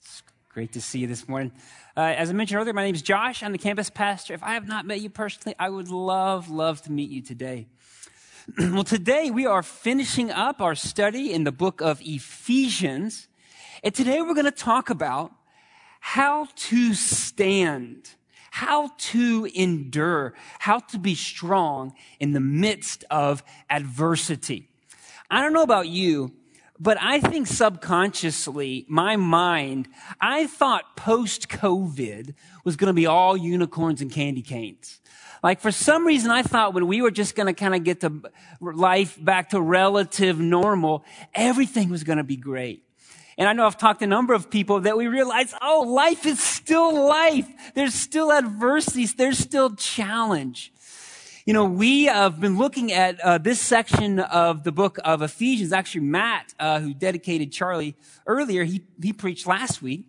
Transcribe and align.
It's 0.00 0.22
great 0.48 0.74
to 0.74 0.80
see 0.80 1.00
you 1.00 1.08
this 1.08 1.28
morning. 1.28 1.50
Uh, 1.96 2.14
as 2.16 2.30
I 2.30 2.34
mentioned 2.34 2.60
earlier, 2.60 2.72
my 2.72 2.84
name 2.84 2.94
is 2.94 3.02
Josh. 3.02 3.42
I'm 3.42 3.50
the 3.50 3.58
campus 3.58 3.90
pastor. 3.90 4.32
If 4.32 4.44
I 4.44 4.54
have 4.54 4.68
not 4.68 4.86
met 4.86 5.00
you 5.00 5.10
personally, 5.10 5.56
I 5.58 5.68
would 5.68 5.88
love, 5.88 6.50
love 6.50 6.82
to 6.82 6.92
meet 6.92 7.10
you 7.10 7.20
today. 7.20 7.66
well, 8.58 8.82
today 8.82 9.30
we 9.30 9.46
are 9.46 9.62
finishing 9.62 10.30
up 10.30 10.60
our 10.60 10.74
study 10.74 11.32
in 11.32 11.44
the 11.44 11.52
book 11.52 11.80
of 11.80 12.00
Ephesians. 12.02 13.28
And 13.84 13.94
today 13.94 14.20
we're 14.20 14.34
going 14.34 14.46
to 14.46 14.50
talk 14.50 14.90
about 14.90 15.32
how 16.00 16.48
to 16.56 16.94
stand, 16.94 18.10
how 18.50 18.90
to 18.98 19.48
endure, 19.54 20.34
how 20.58 20.80
to 20.80 20.98
be 20.98 21.14
strong 21.14 21.94
in 22.18 22.32
the 22.32 22.40
midst 22.40 23.04
of 23.10 23.44
adversity. 23.70 24.68
I 25.30 25.40
don't 25.40 25.52
know 25.52 25.62
about 25.62 25.86
you, 25.86 26.32
but 26.82 26.98
I 27.00 27.20
think 27.20 27.46
subconsciously, 27.46 28.86
my 28.88 29.14
mind, 29.14 29.86
I 30.20 30.48
thought 30.48 30.96
post 30.96 31.48
COVID 31.48 32.34
was 32.64 32.74
going 32.74 32.88
to 32.88 32.92
be 32.92 33.06
all 33.06 33.36
unicorns 33.36 34.00
and 34.02 34.10
candy 34.10 34.42
canes. 34.42 35.00
Like 35.44 35.60
for 35.60 35.70
some 35.70 36.04
reason, 36.04 36.32
I 36.32 36.42
thought 36.42 36.74
when 36.74 36.88
we 36.88 37.00
were 37.00 37.12
just 37.12 37.36
going 37.36 37.46
to 37.46 37.52
kind 37.52 37.76
of 37.76 37.84
get 37.84 38.00
to 38.00 38.22
life 38.60 39.16
back 39.24 39.50
to 39.50 39.60
relative 39.60 40.40
normal, 40.40 41.04
everything 41.34 41.88
was 41.88 42.02
going 42.02 42.18
to 42.18 42.24
be 42.24 42.36
great. 42.36 42.82
And 43.38 43.48
I 43.48 43.52
know 43.52 43.64
I've 43.64 43.78
talked 43.78 44.00
to 44.00 44.06
a 44.06 44.08
number 44.08 44.34
of 44.34 44.50
people 44.50 44.80
that 44.80 44.96
we 44.96 45.06
realize, 45.06 45.54
oh, 45.62 45.82
life 45.82 46.26
is 46.26 46.40
still 46.40 47.06
life. 47.06 47.48
There's 47.74 47.94
still 47.94 48.32
adversities. 48.32 49.14
There's 49.14 49.38
still 49.38 49.76
challenge. 49.76 50.71
You 51.44 51.54
know, 51.54 51.64
we 51.64 52.04
have 52.04 52.40
been 52.40 52.56
looking 52.56 52.92
at 52.92 53.18
uh, 53.18 53.36
this 53.36 53.60
section 53.60 54.20
of 54.20 54.62
the 54.62 54.70
book 54.70 55.00
of 55.04 55.22
Ephesians. 55.22 55.72
Actually, 55.72 56.02
Matt, 56.02 56.54
uh, 56.60 56.78
who 56.78 56.94
dedicated 56.94 57.50
Charlie 57.50 57.96
earlier, 58.28 58.62
he, 58.62 58.84
he 59.02 59.12
preached 59.12 59.44
last 59.44 59.82
week, 59.82 60.06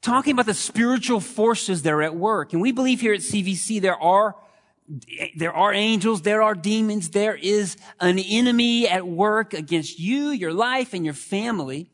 talking 0.00 0.30
about 0.30 0.46
the 0.46 0.54
spiritual 0.54 1.18
forces 1.18 1.82
that 1.82 1.92
are 1.92 2.02
at 2.02 2.14
work. 2.14 2.52
And 2.52 2.62
we 2.62 2.70
believe 2.70 3.00
here 3.00 3.14
at 3.14 3.20
CVC 3.20 3.80
there 3.80 4.00
are 4.00 4.36
there 5.34 5.52
are 5.52 5.72
angels, 5.72 6.22
there 6.22 6.42
are 6.42 6.54
demons, 6.54 7.10
there 7.10 7.34
is 7.34 7.76
an 8.00 8.20
enemy 8.20 8.86
at 8.86 9.08
work 9.08 9.54
against 9.54 9.98
you, 9.98 10.28
your 10.28 10.52
life, 10.52 10.94
and 10.94 11.04
your 11.04 11.14
family. 11.14 11.90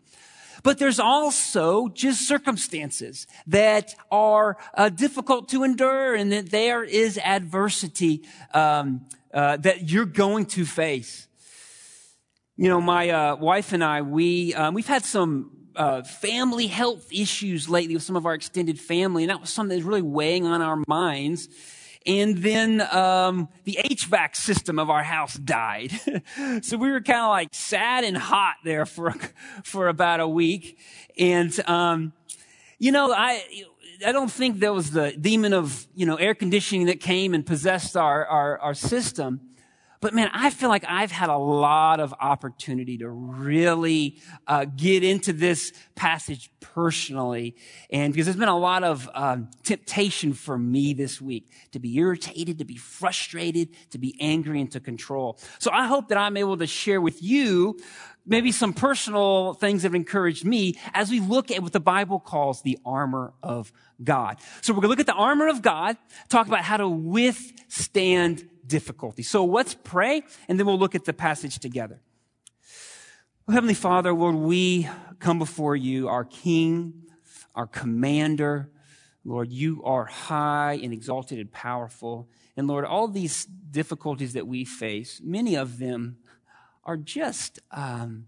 But 0.62 0.78
there's 0.78 1.00
also 1.00 1.89
just 1.89 2.27
circumstances 2.27 3.27
that 3.47 3.94
are 4.11 4.56
uh, 4.75 4.89
difficult 4.89 5.48
to 5.50 5.64
endure 5.64 6.14
and 6.14 6.33
that 6.33 6.50
there 6.50 6.83
is 6.84 7.19
adversity 7.19 8.22
um, 8.53 9.06
uh, 9.33 9.56
that 9.58 9.91
you're 9.91 10.06
going 10.06 10.47
to 10.47 10.64
face. 10.64 11.28
You 12.56 12.69
know, 12.69 12.81
my 12.81 13.08
uh, 13.08 13.36
wife 13.36 13.72
and 13.72 13.83
I, 13.83 14.03
we, 14.03 14.53
um, 14.55 14.75
we've 14.75 14.86
had 14.86 15.05
some 15.05 15.50
uh, 15.77 16.03
family 16.03 16.66
health 16.66 17.11
issues 17.11 17.69
lately 17.69 17.94
with 17.94 18.03
some 18.03 18.16
of 18.16 18.27
our 18.27 18.34
extended 18.34 18.78
family, 18.78 19.22
and 19.22 19.31
that 19.31 19.41
was 19.41 19.50
something 19.50 19.77
that's 19.77 19.86
really 19.86 20.03
weighing 20.03 20.44
on 20.44 20.61
our 20.61 20.83
minds. 20.86 21.48
And 22.06 22.38
then 22.38 22.80
um, 22.80 23.48
the 23.64 23.78
HVAC 23.84 24.34
system 24.34 24.78
of 24.78 24.88
our 24.88 25.02
house 25.02 25.34
died. 25.34 25.92
so 26.62 26.78
we 26.78 26.90
were 26.90 27.00
kind 27.02 27.20
of 27.20 27.28
like 27.28 27.48
sad 27.52 28.04
and 28.04 28.16
hot 28.16 28.54
there 28.64 28.86
for 28.86 29.14
for 29.64 29.88
about 29.88 30.20
a 30.20 30.28
week. 30.28 30.78
And 31.19 31.58
um, 31.69 32.12
you 32.78 32.91
know, 32.91 33.12
I 33.12 33.44
I 34.04 34.12
don't 34.12 34.30
think 34.30 34.60
there 34.60 34.72
was 34.72 34.92
the 34.92 35.12
demon 35.12 35.52
of 35.52 35.86
you 35.94 36.06
know 36.06 36.16
air 36.16 36.34
conditioning 36.34 36.86
that 36.86 37.00
came 37.00 37.34
and 37.34 37.44
possessed 37.44 37.97
our 37.97 38.25
our, 38.26 38.58
our 38.58 38.75
system. 38.75 39.50
But 40.00 40.15
man, 40.15 40.31
I 40.33 40.49
feel 40.49 40.71
like 40.71 40.84
I've 40.88 41.11
had 41.11 41.28
a 41.28 41.37
lot 41.37 42.00
of 42.00 42.15
opportunity 42.19 42.97
to 42.99 43.11
really 43.11 44.19
uh, 44.47 44.65
get 44.65 45.05
into 45.05 45.34
this 45.34 45.75
passage 45.94 46.50
personally, 46.61 47.55
and 47.91 48.11
because 48.11 48.25
there's 48.25 48.38
been 48.38 48.49
a 48.49 48.59
lot 48.59 48.83
of 48.83 49.11
um, 49.12 49.50
temptation 49.62 50.33
for 50.33 50.56
me 50.56 50.94
this 50.94 51.21
week 51.21 51.50
to 51.72 51.78
be 51.78 51.99
irritated, 51.99 52.59
to 52.59 52.65
be 52.65 52.77
frustrated, 52.77 53.69
to 53.91 53.99
be 53.99 54.16
angry, 54.21 54.62
and 54.62 54.72
to 54.72 54.81
control. 54.81 55.38
So 55.59 55.71
I 55.71 55.87
hope 55.87 56.09
that 56.09 56.17
I'm 56.17 56.38
able 56.38 56.56
to 56.56 56.67
share 56.67 57.03
with 57.03 57.22
you 57.22 57.78
maybe 58.25 58.53
some 58.53 58.72
personal 58.72 59.53
things 59.55 59.82
that 59.82 59.88
have 59.88 59.94
encouraged 59.94 60.47
me 60.47 60.78
as 60.94 61.11
we 61.11 61.21
look 61.21 61.50
at 61.50 61.62
what 61.62 61.72
the 61.72 61.81
Bible 61.81 62.21
calls 62.21 62.62
the 62.62 62.78
armor 62.87 63.34
of 63.43 63.71
God. 64.03 64.38
So 64.62 64.72
we're 64.72 64.81
going 64.81 64.88
to 64.88 64.88
look 64.88 65.00
at 65.00 65.06
the 65.06 65.12
armor 65.12 65.49
of 65.49 65.61
God, 65.61 65.99
talk 66.31 66.47
about 66.47 66.62
how 66.62 66.78
to 66.78 66.88
withstand 66.88 68.49
difficulty. 68.70 69.22
So 69.22 69.44
let's 69.44 69.75
pray 69.75 70.22
and 70.48 70.58
then 70.58 70.66
we'll 70.66 70.78
look 70.78 70.94
at 70.94 71.04
the 71.04 71.12
passage 71.12 71.58
together. 71.58 72.00
Oh, 73.48 73.53
Heavenly 73.53 73.75
Father, 73.75 74.12
Lord, 74.14 74.36
we 74.36 74.88
come 75.19 75.38
before 75.38 75.75
you, 75.75 76.08
our 76.08 76.25
King, 76.25 77.03
our 77.54 77.66
Commander. 77.66 78.70
Lord, 79.25 79.50
you 79.50 79.82
are 79.84 80.06
high 80.06 80.78
and 80.82 80.92
exalted 80.92 81.38
and 81.38 81.53
powerful. 81.53 82.31
And 82.56 82.69
Lord, 82.69 82.84
all 82.84 83.08
these 83.08 83.44
difficulties 83.44 84.32
that 84.34 84.47
we 84.47 84.64
face, 84.64 85.20
many 85.22 85.56
of 85.56 85.78
them 85.78 86.19
are 86.84 86.97
just 86.97 87.58
um, 87.72 88.26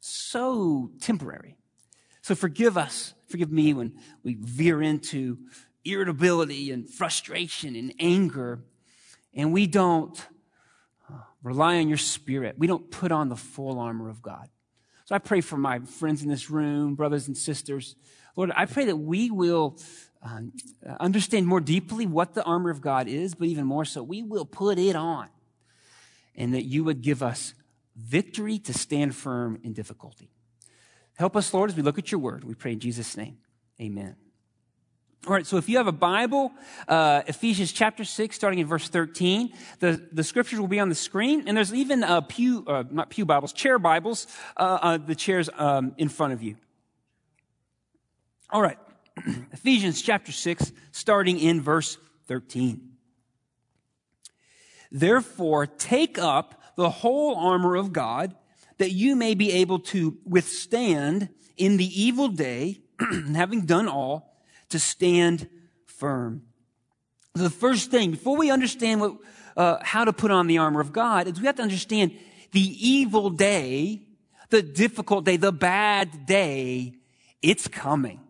so 0.00 0.90
temporary. 1.00 1.56
So 2.20 2.34
forgive 2.34 2.76
us, 2.76 3.14
forgive 3.28 3.52
me 3.52 3.72
when 3.72 3.94
we 4.24 4.34
veer 4.34 4.82
into 4.82 5.38
irritability 5.84 6.72
and 6.72 6.88
frustration 6.88 7.76
and 7.76 7.94
anger 8.00 8.64
and 9.36 9.52
we 9.52 9.66
don't 9.66 10.18
uh, 11.08 11.18
rely 11.42 11.76
on 11.76 11.88
your 11.88 11.98
spirit. 11.98 12.56
We 12.58 12.66
don't 12.66 12.90
put 12.90 13.12
on 13.12 13.28
the 13.28 13.36
full 13.36 13.78
armor 13.78 14.08
of 14.08 14.22
God. 14.22 14.48
So 15.04 15.14
I 15.14 15.18
pray 15.18 15.40
for 15.40 15.56
my 15.56 15.80
friends 15.80 16.22
in 16.22 16.28
this 16.28 16.50
room, 16.50 16.96
brothers 16.96 17.28
and 17.28 17.36
sisters. 17.36 17.94
Lord, 18.34 18.50
I 18.56 18.64
pray 18.64 18.86
that 18.86 18.96
we 18.96 19.30
will 19.30 19.78
uh, 20.24 20.40
understand 20.98 21.46
more 21.46 21.60
deeply 21.60 22.06
what 22.06 22.34
the 22.34 22.42
armor 22.42 22.70
of 22.70 22.80
God 22.80 23.06
is, 23.06 23.34
but 23.34 23.46
even 23.46 23.66
more 23.66 23.84
so, 23.84 24.02
we 24.02 24.22
will 24.22 24.46
put 24.46 24.78
it 24.78 24.96
on. 24.96 25.28
And 26.34 26.54
that 26.54 26.64
you 26.64 26.82
would 26.84 27.02
give 27.02 27.22
us 27.22 27.54
victory 27.94 28.58
to 28.58 28.74
stand 28.74 29.14
firm 29.14 29.60
in 29.62 29.72
difficulty. 29.72 30.30
Help 31.14 31.36
us, 31.36 31.54
Lord, 31.54 31.70
as 31.70 31.76
we 31.76 31.82
look 31.82 31.98
at 31.98 32.10
your 32.10 32.18
word. 32.18 32.44
We 32.44 32.54
pray 32.54 32.72
in 32.72 32.80
Jesus' 32.80 33.16
name. 33.16 33.38
Amen. 33.80 34.16
All 35.26 35.32
right, 35.32 35.44
so 35.44 35.56
if 35.56 35.68
you 35.68 35.78
have 35.78 35.88
a 35.88 35.92
Bible, 35.92 36.52
uh, 36.86 37.22
Ephesians 37.26 37.72
chapter 37.72 38.04
6, 38.04 38.36
starting 38.36 38.60
in 38.60 38.66
verse 38.68 38.88
13, 38.88 39.52
the, 39.80 40.08
the 40.12 40.22
scriptures 40.22 40.60
will 40.60 40.68
be 40.68 40.78
on 40.78 40.88
the 40.88 40.94
screen, 40.94 41.48
and 41.48 41.56
there's 41.56 41.74
even 41.74 42.04
uh, 42.04 42.20
pew, 42.20 42.64
uh, 42.68 42.84
not 42.92 43.10
pew 43.10 43.24
Bibles, 43.24 43.52
chair 43.52 43.80
Bibles, 43.80 44.28
uh, 44.56 44.78
uh, 44.80 44.98
the 44.98 45.16
chairs 45.16 45.50
um, 45.56 45.96
in 45.98 46.08
front 46.08 46.32
of 46.32 46.44
you. 46.44 46.54
All 48.50 48.62
right, 48.62 48.78
Ephesians 49.52 50.00
chapter 50.00 50.30
6, 50.30 50.70
starting 50.92 51.40
in 51.40 51.60
verse 51.60 51.98
13. 52.28 52.88
Therefore, 54.92 55.66
take 55.66 56.20
up 56.20 56.62
the 56.76 56.88
whole 56.88 57.34
armor 57.34 57.74
of 57.74 57.92
God, 57.92 58.36
that 58.78 58.92
you 58.92 59.16
may 59.16 59.34
be 59.34 59.50
able 59.54 59.80
to 59.80 60.18
withstand 60.24 61.30
in 61.56 61.78
the 61.78 62.00
evil 62.00 62.28
day, 62.28 62.82
having 63.34 63.62
done 63.62 63.88
all, 63.88 64.35
to 64.70 64.78
stand 64.78 65.48
firm. 65.84 66.42
The 67.34 67.50
first 67.50 67.90
thing, 67.90 68.12
before 68.12 68.36
we 68.36 68.50
understand 68.50 69.00
what, 69.00 69.16
uh, 69.56 69.78
how 69.82 70.04
to 70.04 70.12
put 70.12 70.30
on 70.30 70.46
the 70.46 70.58
armor 70.58 70.80
of 70.80 70.92
God, 70.92 71.26
is 71.26 71.40
we 71.40 71.46
have 71.46 71.56
to 71.56 71.62
understand 71.62 72.16
the 72.52 72.60
evil 72.88 73.30
day, 73.30 74.02
the 74.50 74.62
difficult 74.62 75.24
day, 75.24 75.36
the 75.36 75.52
bad 75.52 76.26
day, 76.26 76.94
it's 77.42 77.68
coming. 77.68 78.20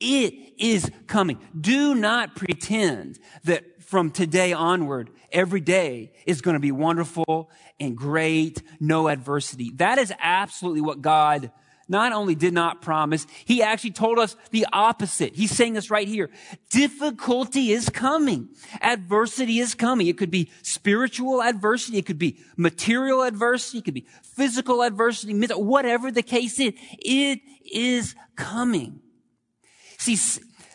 It 0.00 0.34
is 0.58 0.90
coming. 1.06 1.38
Do 1.58 1.94
not 1.94 2.36
pretend 2.36 3.18
that 3.44 3.82
from 3.82 4.10
today 4.10 4.52
onward, 4.52 5.10
every 5.32 5.60
day 5.60 6.12
is 6.26 6.40
going 6.40 6.54
to 6.54 6.60
be 6.60 6.72
wonderful 6.72 7.50
and 7.80 7.96
great, 7.96 8.62
no 8.80 9.08
adversity. 9.08 9.70
That 9.76 9.98
is 9.98 10.12
absolutely 10.18 10.82
what 10.82 11.00
God 11.00 11.50
not 11.88 12.12
only 12.12 12.34
did 12.34 12.54
not 12.54 12.82
promise, 12.82 13.26
he 13.44 13.62
actually 13.62 13.92
told 13.92 14.18
us 14.18 14.36
the 14.50 14.66
opposite. 14.72 15.34
He's 15.34 15.50
saying 15.50 15.74
this 15.74 15.90
right 15.90 16.08
here. 16.08 16.30
Difficulty 16.70 17.72
is 17.72 17.88
coming. 17.88 18.48
Adversity 18.80 19.58
is 19.58 19.74
coming. 19.74 20.06
It 20.06 20.18
could 20.18 20.30
be 20.30 20.50
spiritual 20.62 21.42
adversity. 21.42 21.98
It 21.98 22.06
could 22.06 22.18
be 22.18 22.38
material 22.56 23.22
adversity. 23.22 23.78
It 23.78 23.84
could 23.84 23.94
be 23.94 24.06
physical 24.22 24.82
adversity, 24.82 25.34
whatever 25.34 26.10
the 26.10 26.22
case 26.22 26.58
is. 26.58 26.72
It 26.98 27.40
is 27.72 28.14
coming. 28.36 29.00
See, 29.98 30.16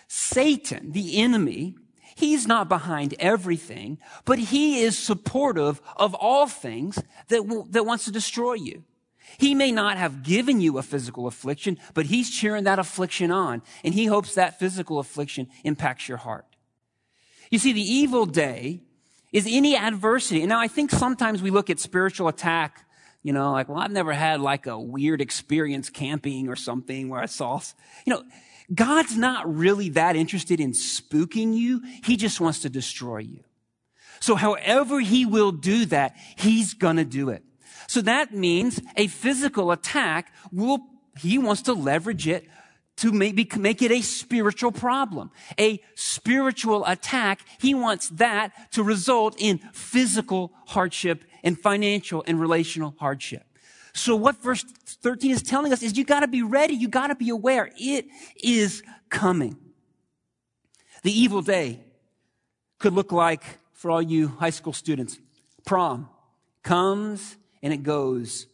Satan, 0.07 0.91
the 0.91 1.21
enemy, 1.21 1.75
He's 2.19 2.45
not 2.45 2.67
behind 2.67 3.15
everything, 3.17 3.97
but 4.25 4.39
he 4.39 4.81
is 4.81 4.97
supportive 4.97 5.81
of 5.95 6.13
all 6.13 6.47
things 6.47 7.01
that, 7.29 7.37
w- 7.37 7.65
that 7.69 7.85
wants 7.85 8.03
to 8.05 8.11
destroy 8.11 8.55
you. 8.55 8.83
He 9.39 9.55
may 9.55 9.71
not 9.71 9.97
have 9.97 10.21
given 10.21 10.59
you 10.59 10.77
a 10.77 10.83
physical 10.83 11.25
affliction, 11.25 11.77
but 11.93 12.05
he's 12.05 12.29
cheering 12.29 12.65
that 12.65 12.77
affliction 12.77 13.31
on, 13.31 13.61
and 13.85 13.93
he 13.93 14.05
hopes 14.05 14.35
that 14.35 14.59
physical 14.59 14.99
affliction 14.99 15.47
impacts 15.63 16.09
your 16.09 16.17
heart. 16.17 16.45
You 17.49 17.57
see, 17.57 17.71
the 17.71 17.81
evil 17.81 18.25
day 18.25 18.81
is 19.31 19.47
any 19.47 19.77
adversity. 19.77 20.41
And 20.41 20.49
now 20.49 20.59
I 20.59 20.67
think 20.67 20.91
sometimes 20.91 21.41
we 21.41 21.51
look 21.51 21.69
at 21.69 21.79
spiritual 21.79 22.27
attack, 22.27 22.85
you 23.23 23.31
know, 23.31 23.53
like, 23.53 23.69
well, 23.69 23.79
I've 23.79 23.91
never 23.91 24.11
had 24.11 24.41
like 24.41 24.67
a 24.67 24.77
weird 24.77 25.21
experience 25.21 25.89
camping 25.89 26.49
or 26.49 26.57
something 26.57 27.07
where 27.07 27.21
I 27.21 27.25
saw, 27.25 27.61
you 28.05 28.13
know, 28.13 28.23
God's 28.73 29.17
not 29.17 29.55
really 29.55 29.89
that 29.89 30.17
interested 30.17 30.59
in 30.59 30.73
spooking 30.73 31.55
you. 31.55 31.81
He 32.03 32.17
just 32.17 32.41
wants 32.41 32.59
to 32.59 32.69
destroy 32.69 33.19
you. 33.19 33.43
So 34.19 34.35
however 34.35 34.99
he 34.99 35.25
will 35.25 35.53
do 35.53 35.85
that, 35.85 36.15
he's 36.35 36.73
gonna 36.73 37.05
do 37.05 37.29
it. 37.29 37.43
So 37.89 38.01
that 38.01 38.31
means 38.31 38.79
a 38.95 39.07
physical 39.07 39.71
attack 39.71 40.31
will, 40.51 40.77
he 41.17 41.39
wants 41.39 41.63
to 41.63 41.73
leverage 41.73 42.27
it 42.27 42.47
to 42.97 43.11
maybe 43.11 43.49
make 43.57 43.81
it 43.81 43.91
a 43.91 44.01
spiritual 44.03 44.71
problem. 44.71 45.31
A 45.59 45.81
spiritual 45.95 46.85
attack, 46.85 47.41
he 47.59 47.73
wants 47.73 48.09
that 48.09 48.71
to 48.73 48.83
result 48.83 49.35
in 49.39 49.57
physical 49.73 50.53
hardship 50.67 51.23
and 51.43 51.59
financial 51.59 52.23
and 52.27 52.39
relational 52.39 52.93
hardship. 52.99 53.43
So 53.93 54.15
what 54.15 54.35
verse 54.35 54.63
13 55.01 55.31
is 55.31 55.41
telling 55.41 55.73
us 55.73 55.81
is 55.81 55.97
you 55.97 56.05
gotta 56.05 56.27
be 56.27 56.43
ready. 56.43 56.75
You 56.75 56.89
gotta 56.89 57.15
be 57.15 57.29
aware. 57.29 57.71
It 57.75 58.05
is 58.43 58.83
coming. 59.09 59.57
The 61.01 61.11
evil 61.11 61.41
day 61.41 61.79
could 62.77 62.93
look 62.93 63.11
like, 63.11 63.43
for 63.73 63.89
all 63.89 64.01
you 64.01 64.27
high 64.27 64.51
school 64.51 64.73
students, 64.73 65.17
prom 65.65 66.07
comes 66.61 67.35
and 67.61 67.73
it 67.73 67.83
goes 67.83 68.47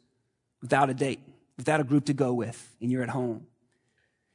without 0.62 0.90
a 0.90 0.94
date, 0.94 1.20
without 1.58 1.80
a 1.80 1.84
group 1.84 2.06
to 2.06 2.14
go 2.14 2.34
with, 2.34 2.76
and 2.82 2.92
you're 2.92 3.04
at 3.04 3.10
home. 3.10 3.48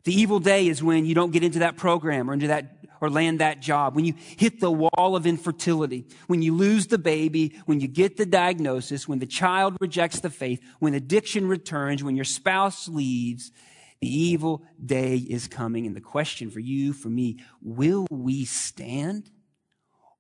The 0.05 0.15
evil 0.15 0.39
day 0.39 0.69
is 0.69 0.83
when 0.83 1.05
you 1.05 1.15
don't 1.15 1.33
get 1.33 1.45
into 1.45 1.59
that 1.61 1.77
program 1.77 2.31
or 2.31 2.33
into 2.33 2.47
that 2.49 2.77
or 3.01 3.09
land 3.09 3.41
that 3.41 3.61
job, 3.61 3.97
when 3.97 4.05
you 4.05 4.15
hit 4.19 4.61
the 4.61 4.71
wall 4.71 5.17
of 5.17 5.27
infertility, 5.27 6.07
when 6.27 6.43
you 6.43 6.55
lose 6.55 6.87
the 6.89 6.99
baby, 6.99 7.59
when 7.65 7.81
you 7.81 7.89
get 7.89 8.17
the 8.17 8.27
diagnosis, 8.27 9.09
when 9.09 9.19
the 9.19 9.27
child 9.27 9.77
rejects 9.81 10.21
the 10.21 10.29
faith, 10.29 10.61
when 10.81 10.95
addiction 10.95 11.49
returns, 11.49 12.05
when 12.05 12.15
your 12.15 12.27
spouse 12.27 12.89
leaves, 12.89 13.53
the 14.01 14.09
evil 14.09 14.63
day 14.85 15.17
is 15.17 15.49
coming. 15.49 15.87
And 15.87 15.97
the 15.97 16.01
question 16.01 16.51
for 16.51 16.61
you, 16.61 16.93
for 16.93 17.09
me, 17.09 17.39
will 17.63 18.07
we 18.11 18.45
stand 18.45 19.31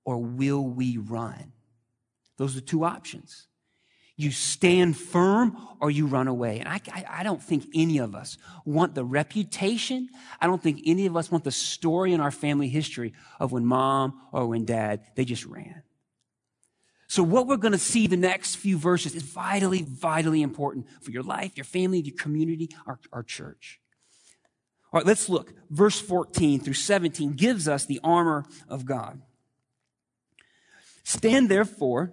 or 0.04 0.18
will 0.18 0.66
we 0.66 0.96
run? 0.96 1.52
Those 2.38 2.56
are 2.56 2.62
two 2.62 2.84
options. 2.84 3.46
You 4.20 4.30
stand 4.30 4.98
firm 4.98 5.56
or 5.80 5.90
you 5.90 6.06
run 6.06 6.28
away. 6.28 6.58
And 6.60 6.68
I, 6.68 6.80
I, 6.92 7.04
I, 7.08 7.22
don't 7.22 7.42
think 7.42 7.66
any 7.74 7.98
of 7.98 8.14
us 8.14 8.36
want 8.66 8.94
the 8.94 9.02
reputation. 9.02 10.10
I 10.40 10.46
don't 10.46 10.62
think 10.62 10.82
any 10.84 11.06
of 11.06 11.16
us 11.16 11.30
want 11.30 11.44
the 11.44 11.50
story 11.50 12.12
in 12.12 12.20
our 12.20 12.30
family 12.30 12.68
history 12.68 13.14
of 13.38 13.50
when 13.50 13.64
mom 13.64 14.20
or 14.30 14.46
when 14.46 14.66
dad, 14.66 15.00
they 15.14 15.24
just 15.24 15.46
ran. 15.46 15.82
So 17.08 17.22
what 17.22 17.46
we're 17.46 17.56
going 17.56 17.72
to 17.72 17.78
see 17.78 18.06
the 18.06 18.18
next 18.18 18.56
few 18.56 18.76
verses 18.76 19.14
is 19.14 19.22
vitally, 19.22 19.82
vitally 19.88 20.42
important 20.42 20.86
for 21.00 21.10
your 21.12 21.22
life, 21.22 21.52
your 21.56 21.64
family, 21.64 22.00
your 22.00 22.16
community, 22.16 22.68
our, 22.86 23.00
our 23.12 23.22
church. 23.22 23.80
All 24.92 24.98
right, 24.98 25.06
let's 25.06 25.30
look. 25.30 25.54
Verse 25.70 25.98
14 25.98 26.60
through 26.60 26.74
17 26.74 27.32
gives 27.32 27.66
us 27.68 27.86
the 27.86 28.00
armor 28.04 28.44
of 28.68 28.84
God. 28.84 29.22
Stand 31.04 31.48
therefore 31.48 32.12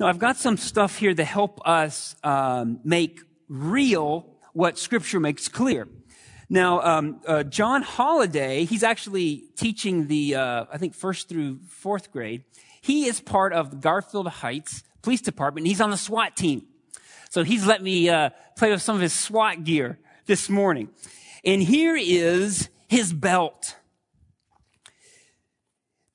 Now, 0.00 0.06
I've 0.06 0.18
got 0.18 0.38
some 0.38 0.56
stuff 0.56 0.96
here 0.96 1.12
to 1.12 1.24
help 1.24 1.60
us 1.68 2.16
um, 2.24 2.80
make 2.84 3.20
real 3.50 4.34
what 4.54 4.78
Scripture 4.78 5.20
makes 5.20 5.46
clear. 5.46 5.88
Now, 6.48 6.80
um, 6.80 7.20
uh, 7.26 7.42
John 7.42 7.82
Holiday, 7.82 8.64
he's 8.64 8.82
actually 8.82 9.44
teaching 9.56 10.06
the, 10.06 10.36
uh, 10.36 10.64
I 10.72 10.78
think, 10.78 10.94
first 10.94 11.28
through 11.28 11.58
fourth 11.68 12.12
grade. 12.12 12.44
He 12.80 13.08
is 13.08 13.20
part 13.20 13.52
of 13.52 13.72
the 13.72 13.76
Garfield 13.76 14.26
Heights 14.26 14.84
Police 15.02 15.20
Department. 15.20 15.66
He's 15.66 15.82
on 15.82 15.90
the 15.90 15.98
SWAT 15.98 16.34
team. 16.34 16.62
So 17.28 17.44
he's 17.44 17.66
let 17.66 17.82
me 17.82 18.08
uh, 18.08 18.30
play 18.56 18.70
with 18.70 18.80
some 18.80 18.96
of 18.96 19.02
his 19.02 19.12
SWAT 19.12 19.64
gear 19.64 19.98
this 20.24 20.48
morning. 20.48 20.88
And 21.44 21.62
here 21.62 21.94
is 21.94 22.70
his 22.88 23.12
belt. 23.12 23.76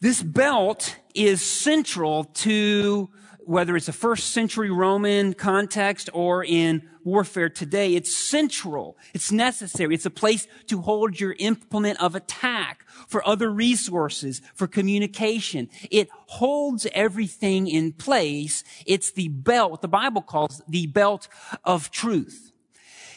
This 0.01 0.23
belt 0.23 0.95
is 1.13 1.43
central 1.43 2.23
to 2.23 3.11
whether 3.45 3.75
it's 3.75 3.87
a 3.87 3.93
first 3.93 4.31
century 4.31 4.71
Roman 4.71 5.33
context 5.33 6.09
or 6.13 6.43
in 6.43 6.89
warfare 7.03 7.49
today, 7.49 7.93
it's 7.93 8.15
central. 8.15 8.97
It's 9.13 9.31
necessary. 9.31 9.93
It's 9.93 10.05
a 10.05 10.11
place 10.11 10.47
to 10.67 10.81
hold 10.81 11.19
your 11.19 11.35
implement 11.37 12.01
of 12.01 12.15
attack 12.15 12.85
for 13.07 13.25
other 13.27 13.51
resources, 13.51 14.41
for 14.55 14.67
communication. 14.67 15.69
It 15.91 16.09
holds 16.27 16.87
everything 16.93 17.67
in 17.67 17.93
place. 17.93 18.63
It's 18.85 19.11
the 19.11 19.27
belt, 19.27 19.81
the 19.81 19.87
Bible 19.87 20.21
calls 20.21 20.61
the 20.67 20.87
belt 20.87 21.27
of 21.63 21.91
truth. 21.91 22.51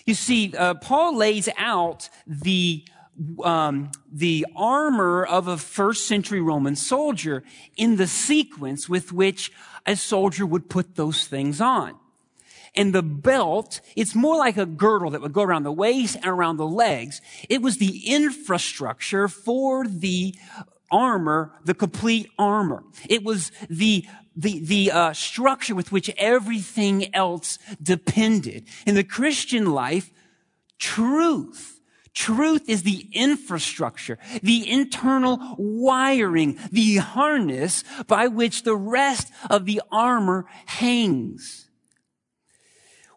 You 0.04 0.14
see, 0.14 0.54
uh, 0.56 0.74
Paul 0.74 1.16
lays 1.16 1.48
out 1.56 2.08
the 2.26 2.84
um, 3.42 3.90
the 4.12 4.46
armor 4.54 5.24
of 5.24 5.48
a 5.48 5.58
first 5.58 6.06
century 6.06 6.40
Roman 6.40 6.76
soldier 6.76 7.42
in 7.76 7.96
the 7.96 8.06
sequence 8.06 8.88
with 8.88 9.12
which 9.12 9.50
a 9.88 9.96
soldier 9.96 10.46
would 10.46 10.68
put 10.68 10.94
those 10.94 11.26
things 11.26 11.60
on. 11.60 11.94
And 12.76 12.94
the 12.94 13.02
belt, 13.02 13.80
it's 13.96 14.14
more 14.14 14.36
like 14.36 14.56
a 14.56 14.66
girdle 14.66 15.10
that 15.10 15.22
would 15.22 15.32
go 15.32 15.42
around 15.42 15.62
the 15.62 15.72
waist 15.72 16.16
and 16.16 16.26
around 16.26 16.58
the 16.58 16.66
legs. 16.66 17.20
It 17.48 17.62
was 17.62 17.78
the 17.78 18.06
infrastructure 18.06 19.26
for 19.26 19.86
the 19.86 20.34
armor, 20.90 21.52
the 21.64 21.74
complete 21.74 22.30
armor. 22.38 22.84
It 23.08 23.24
was 23.24 23.50
the 23.68 24.06
the, 24.36 24.60
the 24.60 24.92
uh, 24.92 25.12
structure 25.14 25.74
with 25.74 25.90
which 25.90 26.14
everything 26.16 27.12
else 27.12 27.58
depended. 27.82 28.68
In 28.86 28.94
the 28.94 29.02
Christian 29.02 29.72
life, 29.72 30.12
truth 30.78 31.77
Truth 32.18 32.68
is 32.68 32.82
the 32.82 33.06
infrastructure, 33.12 34.18
the 34.42 34.68
internal 34.68 35.54
wiring, 35.56 36.58
the 36.72 36.96
harness 36.96 37.84
by 38.08 38.26
which 38.26 38.64
the 38.64 38.74
rest 38.74 39.30
of 39.48 39.66
the 39.66 39.80
armor 39.92 40.46
hangs. 40.66 41.68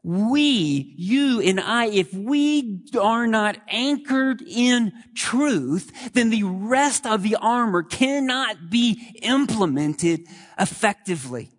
We, 0.04 0.94
you 1.00 1.42
and 1.42 1.60
I, 1.60 1.88
if 1.88 2.14
we 2.14 2.82
are 3.02 3.26
not 3.26 3.58
anchored 3.70 4.44
in 4.44 4.94
truth, 5.16 6.14
then 6.14 6.30
the 6.30 6.44
rest 6.44 7.08
of 7.08 7.24
the 7.24 7.38
armor 7.38 7.82
cannot 7.82 8.70
be 8.70 9.18
implemented 9.24 10.28
effectively. 10.60 11.50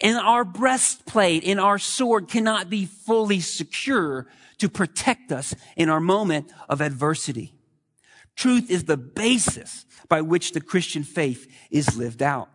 And 0.00 0.16
our 0.16 0.42
breastplate 0.42 1.44
and 1.44 1.60
our 1.60 1.78
sword 1.78 2.28
cannot 2.28 2.70
be 2.70 2.86
fully 2.86 3.40
secure 3.40 4.26
to 4.58 4.68
protect 4.68 5.32
us 5.32 5.54
in 5.76 5.88
our 5.88 6.00
moment 6.00 6.52
of 6.68 6.80
adversity. 6.80 7.54
Truth 8.36 8.70
is 8.70 8.84
the 8.84 8.96
basis 8.96 9.84
by 10.08 10.20
which 10.20 10.52
the 10.52 10.60
Christian 10.60 11.02
faith 11.02 11.50
is 11.70 11.96
lived 11.96 12.22
out. 12.22 12.48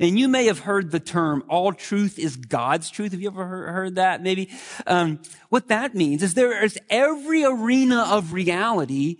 And 0.00 0.18
you 0.18 0.28
may 0.28 0.46
have 0.46 0.60
heard 0.60 0.90
the 0.90 1.00
term, 1.00 1.44
all 1.48 1.72
truth 1.72 2.18
is 2.18 2.36
God's 2.36 2.90
truth. 2.90 3.12
Have 3.12 3.20
you 3.20 3.28
ever 3.28 3.72
heard 3.72 3.94
that? 3.94 4.22
Maybe. 4.22 4.50
Um, 4.86 5.20
what 5.48 5.68
that 5.68 5.94
means 5.94 6.22
is 6.22 6.34
there 6.34 6.62
is 6.62 6.78
every 6.90 7.44
arena 7.44 8.06
of 8.10 8.32
reality 8.32 9.16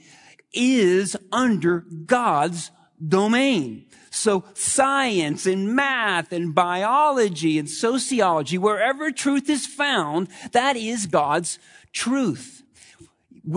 is 0.52 1.16
under 1.32 1.80
God's 1.80 2.70
domain. 3.06 3.86
So 4.10 4.44
science 4.54 5.46
and 5.46 5.74
math 5.74 6.32
and 6.32 6.54
biology 6.54 7.58
and 7.58 7.68
sociology, 7.68 8.58
wherever 8.58 9.10
truth 9.10 9.48
is 9.48 9.66
found, 9.66 10.28
that 10.52 10.76
is 10.76 11.06
God's 11.06 11.58
truth. 11.92 12.62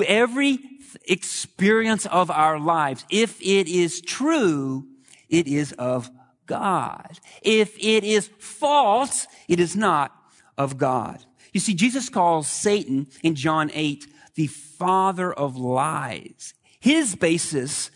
Every 0.05 0.59
experience 1.05 2.05
of 2.05 2.29
our 2.29 2.59
lives, 2.59 3.05
if 3.09 3.41
it 3.41 3.67
is 3.67 4.01
true, 4.01 4.87
it 5.29 5.47
is 5.47 5.71
of 5.73 6.09
God. 6.45 7.19
If 7.41 7.77
it 7.77 8.03
is 8.03 8.29
false, 8.39 9.25
it 9.47 9.59
is 9.59 9.75
not 9.75 10.11
of 10.57 10.77
God. 10.77 11.23
You 11.53 11.59
see, 11.59 11.73
Jesus 11.73 12.09
calls 12.09 12.47
Satan 12.47 13.07
in 13.23 13.35
John 13.35 13.71
8 13.73 14.07
the 14.35 14.47
father 14.47 15.33
of 15.33 15.57
lies. 15.57 16.53
His 16.79 17.15
basis 17.15 17.91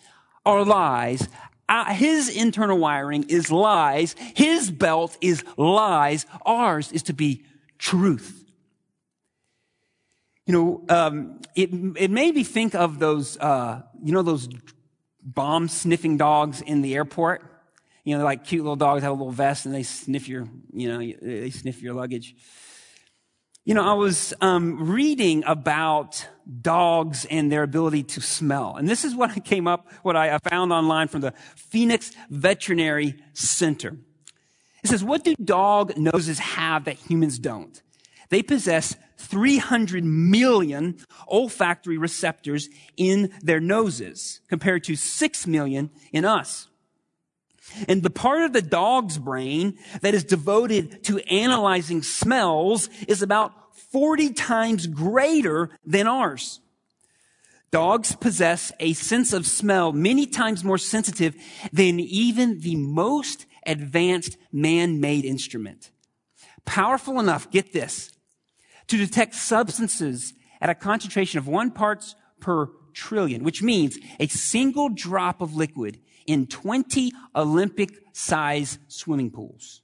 are 0.45 0.63
lies. 0.63 1.27
Uh, 1.67 1.85
his 1.93 2.29
internal 2.29 2.77
wiring 2.77 3.23
is 3.23 3.51
lies. 3.51 4.15
His 4.35 4.69
belt 4.69 5.17
is 5.19 5.43
lies. 5.57 6.25
Ours 6.45 6.91
is 6.91 7.03
to 7.03 7.13
be 7.13 7.43
truth. 7.79 8.43
You 10.45 10.53
know, 10.53 10.85
um, 10.89 11.41
it, 11.55 11.71
it 11.97 12.11
made 12.11 12.35
me 12.35 12.43
think 12.43 12.75
of 12.75 12.99
those, 12.99 13.37
uh, 13.39 13.81
you 14.03 14.11
know, 14.13 14.21
those 14.21 14.47
bomb 15.23 15.67
sniffing 15.67 16.17
dogs 16.17 16.61
in 16.61 16.83
the 16.83 16.93
airport. 16.93 17.43
You 18.03 18.15
know, 18.15 18.23
like 18.23 18.43
cute 18.45 18.61
little 18.61 18.75
dogs 18.75 19.01
have 19.01 19.11
a 19.11 19.15
little 19.15 19.31
vest 19.31 19.65
and 19.65 19.73
they 19.73 19.81
sniff 19.81 20.27
your, 20.27 20.47
you 20.71 20.87
know, 20.87 20.99
they 20.99 21.49
sniff 21.49 21.81
your 21.81 21.95
luggage. 21.95 22.35
You 23.67 23.73
know, 23.73 23.83
I 23.83 23.93
was 23.93 24.31
um, 24.41 24.91
reading 24.91 25.43
about 25.47 26.27
dogs 26.61 27.25
and 27.25 27.51
their 27.51 27.63
ability 27.63 28.03
to 28.03 28.21
smell, 28.21 28.75
and 28.75 28.87
this 28.87 29.03
is 29.03 29.15
what 29.15 29.31
I 29.31 29.39
came 29.39 29.67
up, 29.67 29.91
what 30.03 30.15
I 30.15 30.37
found 30.37 30.71
online 30.71 31.07
from 31.07 31.21
the 31.21 31.33
Phoenix 31.55 32.11
Veterinary 32.29 33.15
Center. 33.33 33.97
It 34.83 34.89
says, 34.89 35.03
"What 35.03 35.23
do 35.23 35.33
dog 35.43 35.97
noses 35.97 36.37
have 36.37 36.85
that 36.85 36.97
humans 36.97 37.39
don't? 37.39 37.81
They 38.29 38.43
possess 38.43 38.95
300 39.17 40.03
million 40.03 40.99
olfactory 41.27 41.97
receptors 41.97 42.69
in 42.97 43.33
their 43.41 43.59
noses, 43.59 44.41
compared 44.47 44.83
to 44.83 44.95
6 44.95 45.47
million 45.47 45.89
in 46.13 46.23
us." 46.23 46.67
And 47.87 48.03
the 48.03 48.09
part 48.09 48.43
of 48.43 48.53
the 48.53 48.61
dog's 48.61 49.17
brain 49.17 49.77
that 50.01 50.13
is 50.13 50.23
devoted 50.23 51.03
to 51.05 51.19
analyzing 51.31 52.03
smells 52.03 52.89
is 53.07 53.21
about 53.21 53.51
40 53.91 54.33
times 54.33 54.87
greater 54.87 55.69
than 55.85 56.07
ours. 56.07 56.59
Dogs 57.71 58.15
possess 58.15 58.71
a 58.79 58.93
sense 58.93 59.33
of 59.33 59.45
smell 59.45 59.91
many 59.91 60.25
times 60.25 60.63
more 60.63 60.77
sensitive 60.77 61.35
than 61.73 61.99
even 61.99 62.59
the 62.61 62.75
most 62.75 63.45
advanced 63.65 64.37
man-made 64.51 65.25
instrument. 65.25 65.91
Powerful 66.65 67.19
enough, 67.19 67.51
get 67.51 67.73
this, 67.73 68.11
to 68.87 68.97
detect 68.97 69.35
substances 69.35 70.33
at 70.61 70.69
a 70.69 70.75
concentration 70.75 71.37
of 71.37 71.47
one 71.47 71.71
parts 71.71 72.15
per 72.39 72.69
trillion, 72.93 73.43
which 73.43 73.61
means 73.61 73.97
a 74.19 74.27
single 74.27 74.89
drop 74.89 75.41
of 75.41 75.55
liquid 75.55 75.99
in 76.25 76.47
20 76.47 77.11
Olympic 77.35 77.91
size 78.13 78.79
swimming 78.87 79.31
pools. 79.31 79.81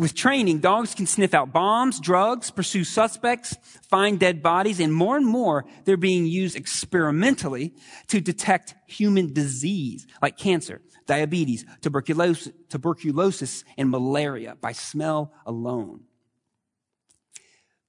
With 0.00 0.14
training, 0.14 0.60
dogs 0.60 0.94
can 0.94 1.04
sniff 1.06 1.34
out 1.34 1.52
bombs, 1.52 2.00
drugs, 2.00 2.50
pursue 2.50 2.84
suspects, 2.84 3.54
find 3.82 4.18
dead 4.18 4.42
bodies, 4.42 4.80
and 4.80 4.94
more 4.94 5.18
and 5.18 5.26
more, 5.26 5.66
they're 5.84 5.98
being 5.98 6.24
used 6.24 6.56
experimentally 6.56 7.74
to 8.06 8.18
detect 8.18 8.74
human 8.86 9.34
disease 9.34 10.06
like 10.22 10.38
cancer, 10.38 10.80
diabetes, 11.04 11.66
tuberculosis, 11.82 12.50
tuberculosis, 12.70 13.62
and 13.76 13.90
malaria 13.90 14.56
by 14.58 14.72
smell 14.72 15.34
alone. 15.44 16.04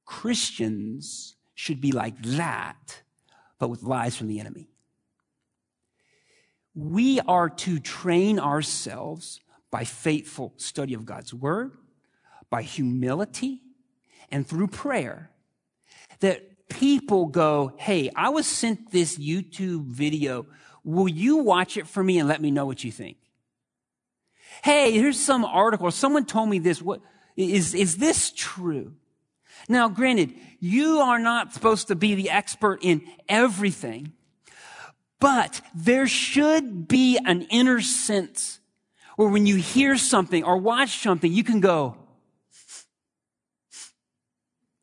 Christians 0.03 1.38
should 1.56 1.80
be 1.80 1.94
like 1.94 2.22
that, 2.24 3.03
but 3.58 3.70
with 3.70 3.84
lies 3.84 4.18
from 4.18 4.27
the 4.27 4.41
enemy. 4.41 4.71
We 6.74 7.20
are 7.22 7.50
to 7.50 7.80
train 7.80 8.40
ourselves 8.40 9.40
by 9.72 9.84
faithful 9.84 10.54
study 10.58 10.94
of 10.94 11.06
God's 11.06 11.34
word, 11.34 11.74
by 12.50 12.62
humility, 12.62 13.62
and 14.32 14.48
through 14.48 14.68
prayer. 14.68 15.32
That 16.20 16.68
people 16.70 17.25
go, 17.25 17.74
Hey, 17.78 18.10
I 18.16 18.30
was 18.30 18.48
sent 18.48 18.92
this 18.92 19.18
YouTube 19.18 19.88
video. 19.88 20.46
Will 20.84 21.08
you 21.08 21.38
watch 21.38 21.78
it 21.78 21.88
for 21.88 22.04
me 22.04 22.20
and 22.20 22.28
let 22.28 22.42
me 22.42 22.51
know 22.51 22.66
what 22.66 22.84
you 22.84 22.92
think? 22.92 23.18
Hey, 24.63 24.92
here's 24.92 25.20
some 25.20 25.46
article. 25.46 25.90
Someone 25.92 26.25
told 26.25 26.50
me 26.50 26.60
this. 26.60 26.82
What 26.82 27.01
is, 27.36 27.74
is 27.74 27.98
this 27.98 28.32
true? 28.32 28.94
Now, 29.68 29.90
granted, 29.90 30.34
you 30.60 31.00
are 31.00 31.20
not 31.20 31.54
supposed 31.54 31.88
to 31.88 31.96
be 31.96 32.16
the 32.16 32.30
expert 32.30 32.80
in 32.82 33.01
everything, 33.28 34.13
but 35.22 35.62
there 35.74 36.08
should 36.08 36.90
be 36.90 37.18
an 37.24 37.44
inner 37.44 37.80
sense 37.80 38.60
where 39.16 39.30
when 39.30 39.46
you 39.46 39.56
hear 39.56 39.96
something 39.96 40.44
or 40.44 40.58
watch 40.58 40.98
something, 40.98 41.32
you 41.32 41.44
can 41.44 41.62
go, 41.62 41.96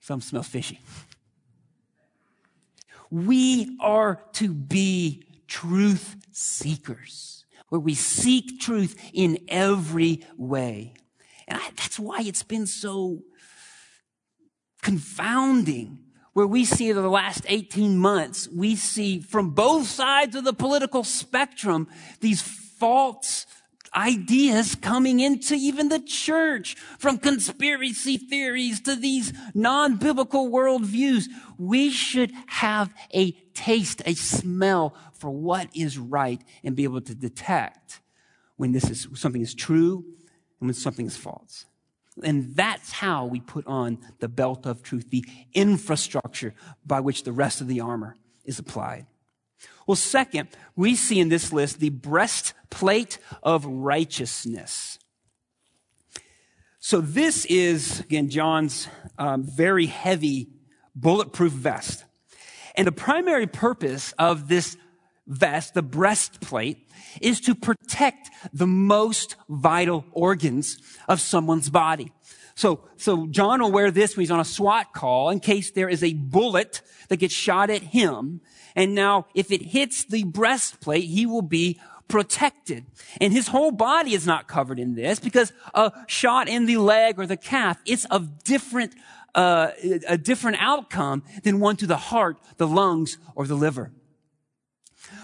some 0.01 0.21
smell 0.21 0.45
fishy. 0.45 0.81
We 3.11 3.77
are 3.81 4.23
to 4.35 4.55
be 4.55 5.25
truth 5.49 6.17
seekers, 6.31 7.45
where 7.69 7.81
we 7.81 7.95
seek 7.95 8.61
truth 8.61 8.97
in 9.13 9.41
every 9.49 10.25
way. 10.37 10.95
And 11.49 11.59
I, 11.59 11.71
that's 11.77 11.99
why 11.99 12.21
it's 12.21 12.45
been 12.45 12.67
so 12.67 13.23
confounding 14.83 15.99
where 16.39 16.47
we 16.47 16.65
see 16.65 16.93
the 16.93 17.09
last 17.09 17.45
18 17.49 17.99
months, 17.99 18.47
we 18.55 18.77
see 18.77 19.19
from 19.19 19.51
both 19.51 19.89
sides 19.89 20.37
of 20.37 20.45
the 20.45 20.53
political 20.53 21.03
spectrum 21.03 21.89
these 22.21 22.41
false 22.41 23.45
ideas 23.93 24.77
coming 24.77 25.19
into 25.19 25.55
even 25.55 25.89
the 25.89 25.99
church 25.99 26.77
from 27.01 27.19
conspiracy 27.19 28.17
theories 28.17 28.79
to 28.79 28.95
these 28.95 29.33
non-biblical 29.53 30.49
worldviews. 30.49 31.25
We 31.59 31.91
should 31.91 32.31
have 32.47 32.95
a 33.13 33.33
taste, 33.55 34.01
a 34.07 34.15
smell 34.15 34.95
for 35.15 35.31
what 35.31 35.69
is 35.75 35.99
right 35.99 36.41
and 36.63 36.77
be 36.77 36.85
able 36.85 37.01
to 37.01 37.17
detect 37.17 38.01
when 38.55 38.71
this 38.71 38.89
is, 38.89 39.09
something 39.15 39.43
is 39.43 39.55
true 39.55 40.05
and 40.61 40.69
when 40.69 40.75
something 40.75 41.07
is 41.07 41.17
false. 41.17 41.65
And 42.25 42.55
that's 42.55 42.93
how 42.93 43.27
we 43.27 43.41
put 43.41 43.67
on 43.67 43.99
the 44.19 44.29
belt 44.29 44.67
of 44.67 44.83
truth, 44.83 45.11
the 45.11 45.25
infrastructure 45.55 46.55
by 46.85 47.01
which 47.01 47.25
the 47.25 47.33
rest 47.33 47.61
of 47.61 47.69
the 47.69 47.81
armor 47.81 48.17
is 48.45 48.59
applied. 48.59 49.07
Well, 49.87 49.97
second, 49.97 50.49
we 50.77 50.95
see 50.95 51.19
in 51.19 51.29
this 51.29 51.53
list 51.53 51.81
the 51.81 51.91
breastplate 51.91 53.19
of 53.43 53.65
righteousness. 53.65 54.99
So 56.79 57.01
this 57.01 57.45
is, 57.47 58.01
again, 58.01 58.31
John's 58.31 58.89
um, 59.19 59.43
very 59.43 59.87
heavy 59.87 60.49
bulletproof 60.95 61.53
vest. 61.53 62.05
And 62.77 62.87
the 62.87 62.93
primary 62.93 63.47
purpose 63.47 64.13
of 64.19 64.49
this 64.49 64.77
vest, 65.27 65.75
the 65.75 65.83
breastplate, 65.83 66.88
is 67.21 67.41
to 67.43 67.55
protect 67.55 68.31
the 68.53 68.67
most 68.67 69.37
vital 69.49 70.05
organs 70.13 70.79
of 71.09 71.21
someone's 71.21 71.71
body. 71.71 72.13
So, 72.55 72.81
so 72.97 73.29
John 73.29 73.63
will 73.63 73.71
wear 73.71 73.93
this 73.93 74.17
when 74.17 74.23
he's 74.23 74.33
on 74.33 74.41
a 74.41 74.45
SWAT 74.45 74.93
call 74.93 75.31
in 75.31 75.39
case 75.39 75.71
there 75.71 75.89
is 75.89 76.03
a 76.03 76.15
bullet 76.15 76.83
that 77.09 77.19
gets 77.19 77.33
shot 77.33 77.71
at 77.71 77.83
him. 77.83 78.41
And 78.75 78.95
now 78.97 79.27
if 79.35 79.53
it 79.53 79.63
hits 79.63 80.05
the 80.05 80.25
breastplate, 80.25 81.05
he 81.05 81.25
will 81.25 81.43
be 81.43 81.81
protected. 82.09 82.87
And 83.21 83.33
his 83.33 83.49
whole 83.49 83.71
body 83.71 84.15
is 84.15 84.27
not 84.27 84.49
covered 84.49 84.79
in 84.79 84.95
this 84.95 85.21
because 85.21 85.53
a 85.75 85.93
shot 86.09 86.49
in 86.49 86.67
the 86.67 86.79
leg 86.79 87.19
or 87.19 87.27
the 87.27 87.37
calf, 87.37 87.79
it's 87.87 88.07
of 88.07 88.43
different, 88.43 88.95
uh, 89.35 89.71
a 90.09 90.19
different 90.19 90.57
outcome 90.59 91.23
than 91.45 91.61
one 91.61 91.77
to 91.77 91.87
the 91.87 91.97
heart, 91.97 92.39
the 92.57 92.67
lungs, 92.67 93.19
or 93.37 93.47
the 93.47 93.55
liver. 93.55 93.93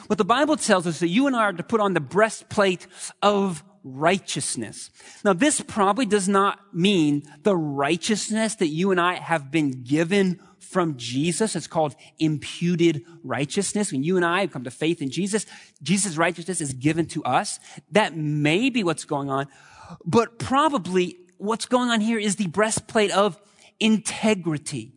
But 0.08 0.18
the 0.18 0.24
Bible 0.24 0.56
tells 0.56 0.86
us 0.86 1.00
that 1.00 1.08
you 1.08 1.26
and 1.26 1.34
I 1.36 1.44
are 1.44 1.52
to 1.52 1.62
put 1.62 1.80
on 1.80 1.94
the 1.94 2.00
breastplate 2.00 2.86
of 3.22 3.62
righteousness. 3.82 4.90
Now, 5.24 5.34
this 5.34 5.60
probably 5.60 6.06
does 6.06 6.28
not 6.28 6.58
mean 6.74 7.22
the 7.42 7.56
righteousness 7.56 8.54
that 8.56 8.68
you 8.68 8.90
and 8.90 9.00
I 9.00 9.14
have 9.14 9.50
been 9.50 9.82
given 9.82 10.40
from 10.58 10.96
Jesus. 10.96 11.54
It's 11.54 11.66
called 11.66 11.94
imputed 12.18 13.04
righteousness. 13.22 13.92
When 13.92 14.02
you 14.02 14.16
and 14.16 14.24
I 14.24 14.46
come 14.46 14.64
to 14.64 14.70
faith 14.70 15.02
in 15.02 15.10
Jesus, 15.10 15.46
Jesus' 15.82 16.16
righteousness 16.16 16.60
is 16.60 16.72
given 16.72 17.06
to 17.08 17.22
us. 17.24 17.60
That 17.92 18.16
may 18.16 18.70
be 18.70 18.82
what's 18.82 19.04
going 19.04 19.30
on, 19.30 19.48
but 20.04 20.38
probably 20.38 21.18
what's 21.36 21.66
going 21.66 21.90
on 21.90 22.00
here 22.00 22.18
is 22.18 22.36
the 22.36 22.46
breastplate 22.46 23.10
of 23.10 23.38
integrity 23.78 24.93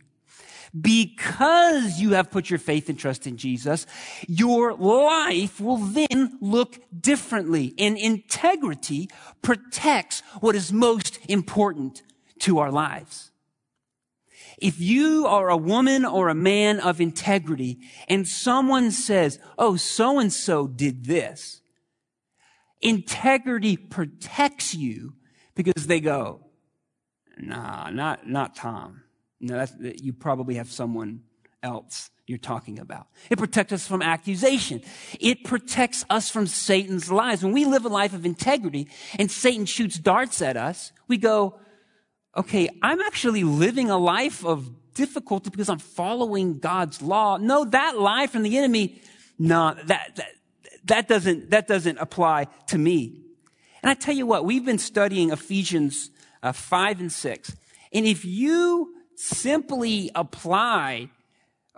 because 0.80 2.00
you 2.00 2.14
have 2.14 2.32
put 2.32 2.50
your 2.50 2.60
faith 2.60 2.90
and 2.90 2.98
trust 2.98 3.28
in 3.28 3.38
Jesus, 3.38 3.86
your 4.28 4.74
life 4.74 5.60
will 5.60 5.78
then 5.78 6.38
look 6.42 6.80
differently. 7.00 7.74
And 7.78 7.98
integrity 7.98 9.10
protects 9.42 10.22
what 10.40 10.56
is 10.56 10.72
most 10.72 11.20
important 11.28 12.04
to 12.40 12.60
our 12.60 12.72
lives. 12.72 13.32
If 14.58 14.80
you 14.80 15.28
are 15.28 15.50
a 15.50 15.58
woman 15.58 16.04
or 16.04 16.30
a 16.30 16.36
man 16.36 16.80
of 16.80 17.00
integrity 17.00 17.80
and 18.10 18.28
someone 18.28 18.92
says, 18.92 19.40
oh, 19.58 19.76
so 19.76 20.18
and 20.18 20.34
so 20.34 20.68
did 20.68 21.06
this, 21.06 21.62
Integrity 22.82 23.76
protects 23.76 24.76
you 24.76 25.14
because 25.56 25.88
they 25.88 26.00
go, 26.00 26.42
nah, 27.38 27.90
not, 27.90 28.28
not 28.28 28.56
Tom. 28.56 29.04
No, 29.40 29.66
you 29.80 30.14
probably 30.14 30.56
have 30.56 30.72
someone 30.72 31.22
else 31.62 32.10
you're 32.26 32.38
talking 32.38 32.80
about. 32.80 33.08
It 33.30 33.38
protects 33.38 33.72
us 33.72 33.88
from 33.88 34.02
accusation. 34.02 34.82
It 35.20 35.44
protects 35.44 36.06
us 36.10 36.30
from 36.30 36.46
Satan's 36.48 37.12
lies. 37.12 37.44
When 37.44 37.54
we 37.54 37.66
live 37.66 37.86
a 37.86 37.90
life 37.90 38.14
of 38.14 38.26
integrity 38.26 38.90
and 39.18 39.32
Satan 39.32 39.66
shoots 39.66 39.98
darts 39.98 40.42
at 40.42 40.58
us, 40.58 40.92
we 41.08 41.18
go, 41.18 41.60
okay, 42.36 42.70
I'm 42.82 43.00
actually 43.02 43.44
living 43.44 43.90
a 43.90 43.98
life 43.98 44.46
of 44.46 44.70
difficulty 44.94 45.50
because 45.50 45.70
I'm 45.70 45.80
following 45.80 46.60
God's 46.60 47.02
law. 47.02 47.38
No, 47.38 47.64
that 47.66 47.98
lie 47.98 48.28
from 48.28 48.44
the 48.44 48.58
enemy, 48.58 49.02
no, 49.40 49.76
that, 49.86 50.16
that, 50.16 50.32
that 50.86 51.08
doesn't, 51.08 51.52
that 51.52 51.68
doesn't 51.68 51.98
apply 51.98 52.48
to 52.68 52.78
me. 52.78 53.22
And 53.82 53.90
I 53.90 53.94
tell 53.94 54.16
you 54.16 54.26
what, 54.26 54.44
we've 54.44 54.66
been 54.66 54.80
studying 54.80 55.32
Ephesians 55.32 56.12
uh, 56.44 56.52
5 56.52 57.00
and 57.00 57.12
6. 57.12 57.56
And 57.94 58.06
if 58.06 58.26
you 58.26 58.97
simply 59.18 60.12
apply 60.14 61.10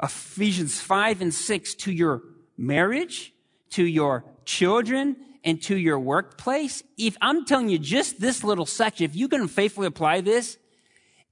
Ephesians 0.01 0.79
5 0.79 1.21
and 1.21 1.33
6 1.33 1.75
to 1.75 1.91
your 1.91 2.21
marriage, 2.57 3.33
to 3.71 3.83
your 3.83 4.25
children, 4.45 5.15
and 5.43 5.61
to 5.63 5.77
your 5.77 5.97
workplace, 5.97 6.83
if 6.97 7.17
I'm 7.21 7.45
telling 7.45 7.69
you 7.69 7.79
just 7.79 8.19
this 8.19 8.43
little 8.43 8.65
section, 8.65 9.05
if 9.05 9.15
you 9.15 9.29
can 9.29 9.47
faithfully 9.47 9.87
apply 9.87 10.21
this, 10.21 10.57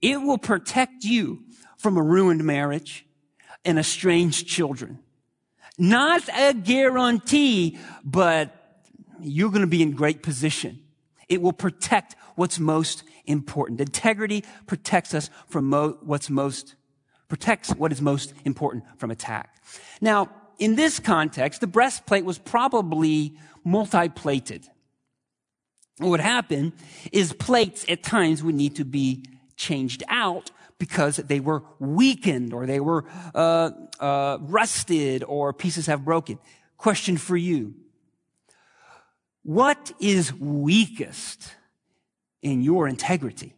it 0.02 0.22
will 0.22 0.38
protect 0.38 1.04
you 1.04 1.44
from 1.78 1.98
a 1.98 2.02
ruined 2.02 2.44
marriage 2.44 3.06
and 3.66 3.78
estranged 3.78 4.48
children. 4.48 5.00
Not 5.78 6.28
a 6.30 6.54
guarantee, 6.54 7.78
but 8.04 8.82
you're 9.20 9.50
going 9.50 9.62
to 9.62 9.68
be 9.68 9.82
in 9.82 9.92
great 9.92 10.24
position. 10.24 10.80
It 11.28 11.42
will 11.42 11.54
protect 11.54 12.16
what's 12.36 12.60
most 12.60 13.04
important. 13.28 13.80
Integrity 13.80 14.44
protects 14.66 15.14
us 15.14 15.30
from 15.48 15.70
mo- 15.70 15.98
what's 16.02 16.30
most, 16.30 16.76
protects 17.28 17.70
what 17.72 17.92
is 17.92 18.02
most 18.02 18.34
important 18.46 18.84
from 18.98 19.12
attack. 19.12 19.56
Now, 20.02 20.30
in 20.58 20.76
this 20.76 21.00
context, 21.00 21.62
the 21.62 21.68
breastplate 21.68 22.26
was 22.26 22.40
probably 22.40 23.38
multi-plated. 23.64 24.68
What 26.00 26.10
would 26.10 26.20
happen 26.20 26.74
is 27.12 27.34
plates 27.34 27.86
at 27.90 28.04
times 28.04 28.44
would 28.44 28.56
need 28.56 28.76
to 28.78 28.86
be 28.86 29.24
changed 29.56 30.04
out 30.08 30.52
because 30.80 31.18
they 31.18 31.40
were 31.40 31.64
weakened 31.80 32.54
or 32.54 32.66
they 32.66 32.80
were 32.80 33.06
uh, 33.34 33.72
uh, 34.00 34.38
rusted 34.42 35.24
or 35.24 35.54
pieces 35.54 35.88
have 35.88 36.06
broken. 36.06 36.38
Question 36.78 37.18
for 37.18 37.36
you. 37.36 37.74
What 39.42 39.92
is 40.00 40.34
weakest 40.34 41.56
in 42.42 42.62
your 42.62 42.88
integrity? 42.88 43.54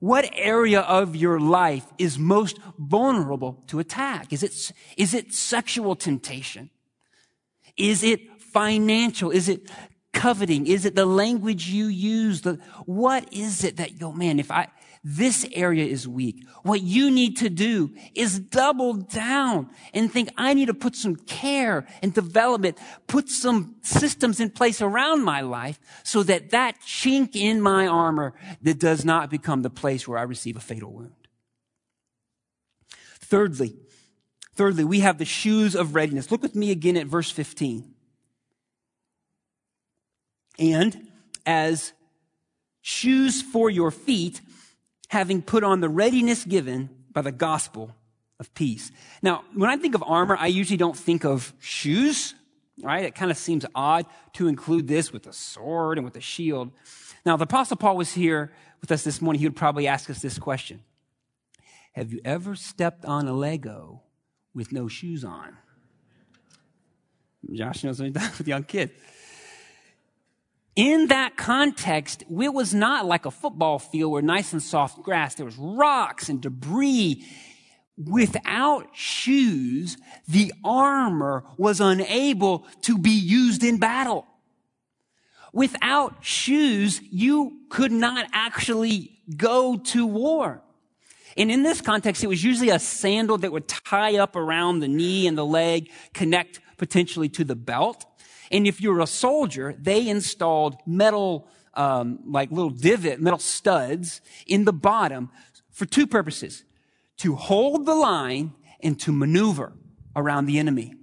What 0.00 0.28
area 0.34 0.80
of 0.80 1.16
your 1.16 1.40
life 1.40 1.86
is 1.96 2.18
most 2.18 2.58
vulnerable 2.78 3.62
to 3.68 3.78
attack? 3.78 4.32
Is 4.32 4.42
it, 4.42 4.72
is 4.96 5.14
it 5.14 5.32
sexual 5.32 5.96
temptation? 5.96 6.70
Is 7.76 8.04
it 8.04 8.20
financial? 8.40 9.30
Is 9.30 9.48
it 9.48 9.70
coveting? 10.12 10.66
Is 10.66 10.84
it 10.84 10.94
the 10.94 11.06
language 11.06 11.68
you 11.68 11.86
use? 11.86 12.42
The, 12.42 12.58
what 12.86 13.32
is 13.32 13.64
it 13.64 13.78
that 13.78 13.98
go, 13.98 14.12
man, 14.12 14.38
if 14.38 14.50
I, 14.50 14.68
this 15.04 15.46
area 15.52 15.84
is 15.84 16.08
weak. 16.08 16.46
What 16.62 16.80
you 16.80 17.10
need 17.10 17.36
to 17.38 17.50
do 17.50 17.94
is 18.14 18.38
double 18.38 18.94
down 18.94 19.68
and 19.92 20.10
think, 20.10 20.30
I 20.38 20.54
need 20.54 20.66
to 20.66 20.74
put 20.74 20.96
some 20.96 21.16
care 21.16 21.86
and 22.02 22.14
development, 22.14 22.78
put 23.06 23.28
some 23.28 23.76
systems 23.82 24.40
in 24.40 24.48
place 24.48 24.80
around 24.80 25.22
my 25.22 25.42
life 25.42 25.78
so 26.04 26.22
that 26.22 26.50
that 26.50 26.80
chink 26.80 27.36
in 27.36 27.60
my 27.60 27.86
armor 27.86 28.32
that 28.62 28.80
does 28.80 29.04
not 29.04 29.30
become 29.30 29.60
the 29.60 29.68
place 29.68 30.08
where 30.08 30.18
I 30.18 30.22
receive 30.22 30.56
a 30.56 30.60
fatal 30.60 30.90
wound. 30.90 31.12
Thirdly, 33.20 33.76
thirdly, 34.54 34.84
we 34.84 35.00
have 35.00 35.18
the 35.18 35.26
shoes 35.26 35.76
of 35.76 35.94
readiness. 35.94 36.30
Look 36.30 36.42
with 36.42 36.54
me 36.54 36.70
again 36.70 36.96
at 36.96 37.06
verse 37.06 37.30
15. 37.30 37.92
And 40.58 41.08
as 41.44 41.92
shoes 42.80 43.42
for 43.42 43.68
your 43.68 43.90
feet, 43.90 44.40
having 45.08 45.42
put 45.42 45.64
on 45.64 45.80
the 45.80 45.88
readiness 45.88 46.44
given 46.44 46.90
by 47.12 47.22
the 47.22 47.32
gospel 47.32 47.94
of 48.40 48.52
peace. 48.54 48.90
Now, 49.22 49.44
when 49.54 49.70
I 49.70 49.76
think 49.76 49.94
of 49.94 50.02
armor, 50.06 50.36
I 50.36 50.48
usually 50.48 50.76
don't 50.76 50.96
think 50.96 51.24
of 51.24 51.52
shoes, 51.60 52.34
right? 52.82 53.04
It 53.04 53.14
kind 53.14 53.30
of 53.30 53.36
seems 53.36 53.64
odd 53.74 54.06
to 54.34 54.48
include 54.48 54.88
this 54.88 55.12
with 55.12 55.26
a 55.26 55.32
sword 55.32 55.98
and 55.98 56.04
with 56.04 56.16
a 56.16 56.20
shield. 56.20 56.72
Now, 57.24 57.36
the 57.36 57.44
apostle 57.44 57.76
Paul 57.76 57.96
was 57.96 58.12
here 58.12 58.52
with 58.80 58.90
us 58.92 59.04
this 59.04 59.22
morning, 59.22 59.40
he 59.40 59.46
would 59.46 59.56
probably 59.56 59.86
ask 59.86 60.10
us 60.10 60.20
this 60.20 60.38
question. 60.38 60.82
Have 61.92 62.12
you 62.12 62.20
ever 62.24 62.54
stepped 62.54 63.04
on 63.04 63.26
a 63.28 63.32
Lego 63.32 64.02
with 64.52 64.72
no 64.72 64.88
shoes 64.88 65.24
on? 65.24 65.56
Josh 67.52 67.84
knows 67.84 67.98
what 67.98 68.06
he's 68.06 68.14
done 68.14 68.32
with 68.36 68.48
young 68.48 68.64
kids 68.64 68.92
in 70.76 71.08
that 71.08 71.36
context, 71.36 72.22
it 72.22 72.52
was 72.52 72.74
not 72.74 73.06
like 73.06 73.26
a 73.26 73.30
football 73.30 73.78
field 73.78 74.12
where 74.12 74.22
nice 74.22 74.52
and 74.52 74.62
soft 74.62 75.02
grass. 75.02 75.36
There 75.36 75.46
was 75.46 75.56
rocks 75.56 76.28
and 76.28 76.40
debris. 76.40 77.24
Without 77.96 78.88
shoes, 78.92 79.96
the 80.26 80.52
armor 80.64 81.44
was 81.56 81.80
unable 81.80 82.66
to 82.82 82.98
be 82.98 83.12
used 83.12 83.62
in 83.62 83.78
battle. 83.78 84.26
Without 85.52 86.16
shoes, 86.24 87.00
you 87.08 87.60
could 87.68 87.92
not 87.92 88.26
actually 88.32 89.20
go 89.36 89.76
to 89.76 90.04
war. 90.04 90.60
And 91.36 91.50
in 91.50 91.62
this 91.62 91.80
context, 91.80 92.24
it 92.24 92.26
was 92.26 92.42
usually 92.42 92.70
a 92.70 92.80
sandal 92.80 93.38
that 93.38 93.52
would 93.52 93.68
tie 93.68 94.16
up 94.16 94.34
around 94.34 94.80
the 94.80 94.88
knee 94.88 95.28
and 95.28 95.38
the 95.38 95.46
leg, 95.46 95.90
connect 96.12 96.60
potentially 96.76 97.28
to 97.30 97.44
the 97.44 97.54
belt. 97.54 98.04
And 98.50 98.66
if 98.66 98.80
you're 98.80 99.00
a 99.00 99.06
soldier, 99.06 99.74
they 99.78 100.08
installed 100.08 100.76
metal, 100.86 101.48
um, 101.74 102.20
like 102.26 102.50
little 102.50 102.70
divot, 102.70 103.20
metal 103.20 103.38
studs 103.38 104.20
in 104.46 104.64
the 104.64 104.72
bottom 104.72 105.30
for 105.70 105.86
two 105.86 106.06
purposes. 106.06 106.64
To 107.18 107.36
hold 107.36 107.86
the 107.86 107.94
line 107.94 108.52
and 108.80 108.98
to 109.00 109.12
maneuver 109.12 109.72
around 110.16 110.46
the 110.46 110.58
enemy. 110.58 110.94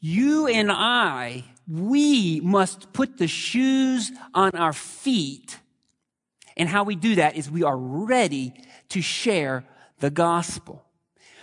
You 0.00 0.48
and 0.48 0.70
I, 0.70 1.44
we 1.68 2.40
must 2.40 2.92
put 2.92 3.18
the 3.18 3.28
shoes 3.28 4.10
on 4.34 4.50
our 4.52 4.72
feet. 4.72 5.58
And 6.56 6.68
how 6.68 6.84
we 6.84 6.96
do 6.96 7.14
that 7.14 7.36
is 7.36 7.50
we 7.50 7.62
are 7.62 7.78
ready 7.78 8.52
to 8.90 9.00
share 9.00 9.64
the 10.00 10.10
gospel. 10.10 10.84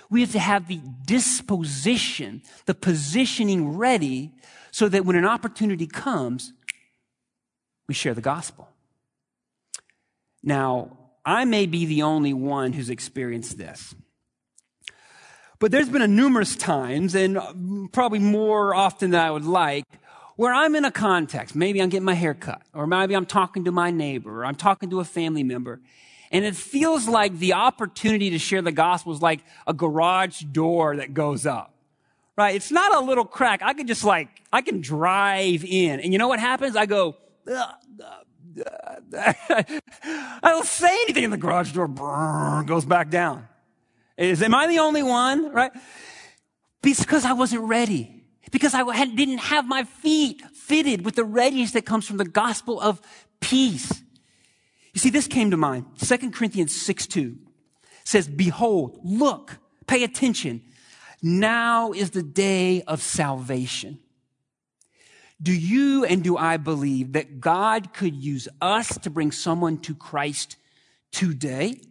We 0.10 0.22
have 0.22 0.32
to 0.34 0.40
have 0.40 0.68
the 0.68 0.82
disposition, 1.06 2.42
the 2.66 2.74
positioning 2.74 3.78
ready 3.78 4.34
so 4.80 4.88
that 4.88 5.04
when 5.04 5.18
an 5.18 5.26
opportunity 5.26 5.86
comes, 5.86 6.54
we 7.90 7.94
share 7.94 8.14
the 8.14 8.22
gospel. 8.22 8.70
Now, 10.42 10.98
I 11.26 11.44
may 11.44 11.66
be 11.66 11.86
the 11.86 12.04
only 12.04 12.32
one 12.32 12.72
who's 12.72 12.90
experienced 12.90 13.58
this. 13.58 13.94
But 15.60 15.74
there's 15.74 15.90
been 15.90 16.02
a 16.02 16.08
numerous 16.08 16.56
times, 16.56 17.14
and 17.14 17.92
probably 17.92 18.20
more 18.20 18.74
often 18.74 19.12
than 19.12 19.20
I 19.20 19.30
would 19.32 19.44
like, 19.44 19.84
where 20.38 20.54
I'm 20.54 20.74
in 20.78 20.86
a 20.86 20.92
context. 20.92 21.58
Maybe 21.58 21.82
I'm 21.82 21.90
getting 21.90 22.06
my 22.06 22.14
hair 22.14 22.34
cut, 22.34 22.62
or 22.74 22.88
maybe 22.88 23.18
I'm 23.18 23.26
talking 23.26 23.66
to 23.66 23.74
my 23.74 23.92
neighbor, 23.92 24.44
or 24.44 24.46
I'm 24.46 24.56
talking 24.56 24.90
to 24.92 25.02
a 25.02 25.06
family 25.06 25.44
member. 25.44 25.82
And 26.32 26.46
it 26.46 26.56
feels 26.56 27.06
like 27.06 27.38
the 27.38 27.52
opportunity 27.52 28.30
to 28.30 28.40
share 28.40 28.62
the 28.62 28.72
gospel 28.72 29.12
is 29.12 29.22
like 29.22 29.42
a 29.68 29.74
garage 29.74 30.40
door 30.40 30.96
that 30.96 31.14
goes 31.14 31.46
up 31.46 31.74
right? 32.40 32.56
It's 32.56 32.72
not 32.72 32.96
a 32.96 33.02
little 33.02 33.26
crack. 33.26 33.62
I 33.62 33.74
can 33.74 33.86
just 33.86 34.06
like, 34.06 34.30
I 34.52 34.62
can 34.62 34.80
drive 34.80 35.66
in. 35.66 36.00
And 36.00 36.14
you 36.14 36.18
know 36.18 36.30
what 36.30 36.40
happens? 36.40 36.78
I 36.78 36.86
go, 36.86 37.18
I 39.14 40.40
don't 40.42 40.66
say 40.66 40.88
anything 41.04 41.26
in 41.26 41.32
the 41.32 41.38
garage 41.38 41.74
door, 41.74 41.90
brrr, 41.90 42.66
goes 42.66 42.86
back 42.86 43.10
down. 43.10 43.46
Is, 44.18 44.42
am 44.42 44.56
I 44.56 44.68
the 44.68 44.80
only 44.80 45.04
one, 45.04 45.52
right? 45.52 45.72
Because 46.82 47.26
I 47.26 47.34
wasn't 47.34 47.64
ready. 47.64 48.24
Because 48.52 48.74
I 48.74 48.90
had, 48.96 49.18
didn't 49.18 49.40
have 49.40 49.68
my 49.68 49.84
feet 49.84 50.42
fitted 50.54 51.04
with 51.04 51.16
the 51.16 51.26
readiness 51.26 51.74
that 51.74 51.86
comes 51.86 52.08
from 52.08 52.18
the 52.18 52.26
gospel 52.26 52.80
of 52.80 53.02
peace. 53.42 54.02
You 54.94 55.00
see, 55.00 55.10
this 55.10 55.28
came 55.28 55.52
to 55.52 55.58
mind. 55.58 55.86
2 56.00 56.32
Corinthians 56.32 56.74
6 56.74 57.06
2 57.06 57.38
says, 58.06 58.30
Behold, 58.30 58.98
look, 59.04 59.60
pay 59.88 60.06
attention. 60.06 60.62
Now 61.22 61.92
is 61.92 62.12
the 62.12 62.24
day 62.24 62.82
of 62.84 63.02
salvation. 63.02 64.00
Do 65.42 65.54
you 65.54 66.04
and 66.04 66.24
do 66.24 66.36
I 66.38 66.58
believe 66.58 67.14
that 67.14 67.40
God 67.40 67.94
could 67.94 68.16
use 68.16 68.48
us 68.62 68.98
to 69.00 69.10
bring 69.10 69.32
someone 69.32 69.78
to 69.80 69.96
Christ 69.96 70.58
today? 71.12 71.82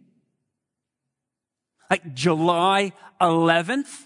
Like 1.89 2.13
July 2.13 2.93
11th, 3.19 4.05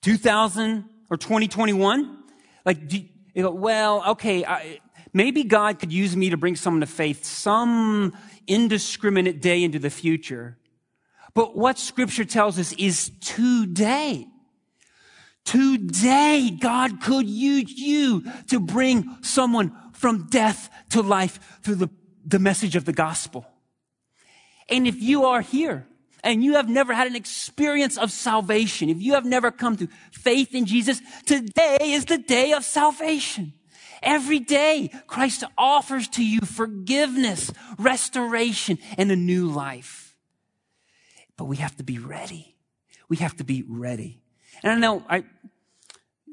2000 0.00 0.84
or 1.10 1.16
2021? 1.18 2.18
Like, 2.64 2.88
do, 2.88 3.04
You 3.34 3.50
well, 3.50 4.02
okay, 4.12 4.44
I, 4.44 4.80
maybe 5.12 5.44
God 5.44 5.78
could 5.78 5.92
use 5.92 6.16
me 6.16 6.30
to 6.30 6.38
bring 6.38 6.56
someone 6.56 6.80
to 6.80 6.86
faith 6.86 7.24
some 7.24 8.16
indiscriminate 8.46 9.42
day 9.42 9.62
into 9.62 9.78
the 9.78 9.90
future. 9.90 10.56
But 11.34 11.56
what 11.56 11.78
scripture 11.78 12.24
tells 12.24 12.58
us 12.58 12.72
is 12.74 13.10
today. 13.20 14.26
Today, 15.44 16.50
God 16.50 17.00
could 17.00 17.28
use 17.28 17.72
you 17.72 18.24
to 18.48 18.60
bring 18.60 19.16
someone 19.22 19.72
from 19.92 20.26
death 20.28 20.70
to 20.90 21.02
life 21.02 21.38
through 21.62 21.76
the, 21.76 21.90
the 22.24 22.38
message 22.38 22.76
of 22.76 22.84
the 22.84 22.92
gospel. 22.92 23.46
And 24.68 24.86
if 24.86 25.00
you 25.00 25.24
are 25.24 25.40
here 25.40 25.86
and 26.22 26.44
you 26.44 26.54
have 26.54 26.68
never 26.68 26.94
had 26.94 27.06
an 27.06 27.16
experience 27.16 27.98
of 27.98 28.10
salvation, 28.12 28.88
if 28.88 29.00
you 29.00 29.14
have 29.14 29.24
never 29.24 29.50
come 29.50 29.76
to 29.78 29.88
faith 30.12 30.54
in 30.54 30.66
Jesus, 30.66 31.00
today 31.26 31.78
is 31.80 32.04
the 32.04 32.18
day 32.18 32.52
of 32.52 32.64
salvation. 32.64 33.52
Every 34.02 34.40
day, 34.40 34.90
Christ 35.06 35.44
offers 35.56 36.08
to 36.08 36.24
you 36.24 36.40
forgiveness, 36.40 37.52
restoration, 37.78 38.78
and 38.98 39.12
a 39.12 39.16
new 39.16 39.46
life. 39.46 40.01
But 41.42 41.48
we 41.48 41.56
have 41.56 41.76
to 41.78 41.82
be 41.82 41.98
ready. 41.98 42.54
We 43.08 43.16
have 43.16 43.36
to 43.38 43.42
be 43.42 43.64
ready. 43.66 44.22
And 44.62 44.74
I 44.74 44.76
know 44.76 45.04
I, 45.10 45.24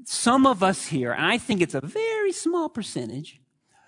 some 0.06 0.46
of 0.46 0.62
us 0.62 0.86
here, 0.86 1.14
and 1.14 1.26
I 1.26 1.40
think 1.40 1.62
it's 1.62 1.74
a 1.74 1.82
very 1.82 2.32
small 2.32 2.70
percentage, 2.70 3.42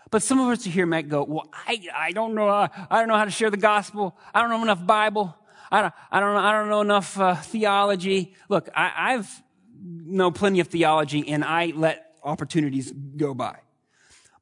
but 0.10 0.24
some 0.24 0.40
of 0.40 0.48
us 0.48 0.64
here 0.64 0.88
might 0.88 1.10
go, 1.10 1.24
well, 1.24 1.48
I, 1.54 1.80
I 1.96 2.12
don't 2.12 2.34
know, 2.34 2.50
uh, 2.50 2.70
I 2.90 2.98
don't 2.98 3.08
know 3.08 3.18
how 3.18 3.26
to 3.26 3.30
share 3.30 3.52
the 3.52 3.58
gospel. 3.58 4.18
I 4.34 4.42
don't 4.42 4.50
know 4.50 4.64
enough 4.64 4.84
Bible. 4.84 5.38
I 5.72 5.84
don't, 5.84 5.94
I 6.12 6.20
don't 6.20 6.34
know, 6.34 6.40
I 6.40 6.52
don't 6.54 6.70
know 6.70 6.82
enough 6.82 7.20
uh, 7.20 7.36
theology. 7.36 8.34
Look, 8.50 8.68
I, 8.76 9.14
I've 9.14 9.44
know 9.80 10.32
plenty 10.32 10.60
of 10.60 10.70
theology 10.70 11.30
and 11.30 11.44
I 11.44 11.72
let 11.76 12.16
opportunities 12.24 12.92
go 12.92 13.36
by. 13.36 13.60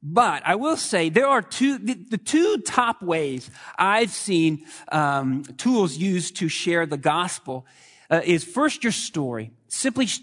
But 0.02 0.44
I 0.46 0.56
will 0.56 0.78
say 0.78 1.10
there 1.10 1.28
are 1.28 1.42
two, 1.42 1.78
the, 1.78 1.94
the 1.94 2.18
two 2.18 2.60
top 2.60 3.02
ways 3.02 3.50
I've 3.78 4.12
seen 4.12 4.66
um, 4.92 5.44
tools 5.58 5.98
used 5.98 6.38
to 6.38 6.48
share 6.48 6.86
the 6.86 6.98
gospel 6.98 7.66
uh, 8.10 8.22
is 8.24 8.44
first 8.44 8.84
your 8.84 8.94
story, 8.94 9.52
simply 9.68 10.06
sh- 10.06 10.22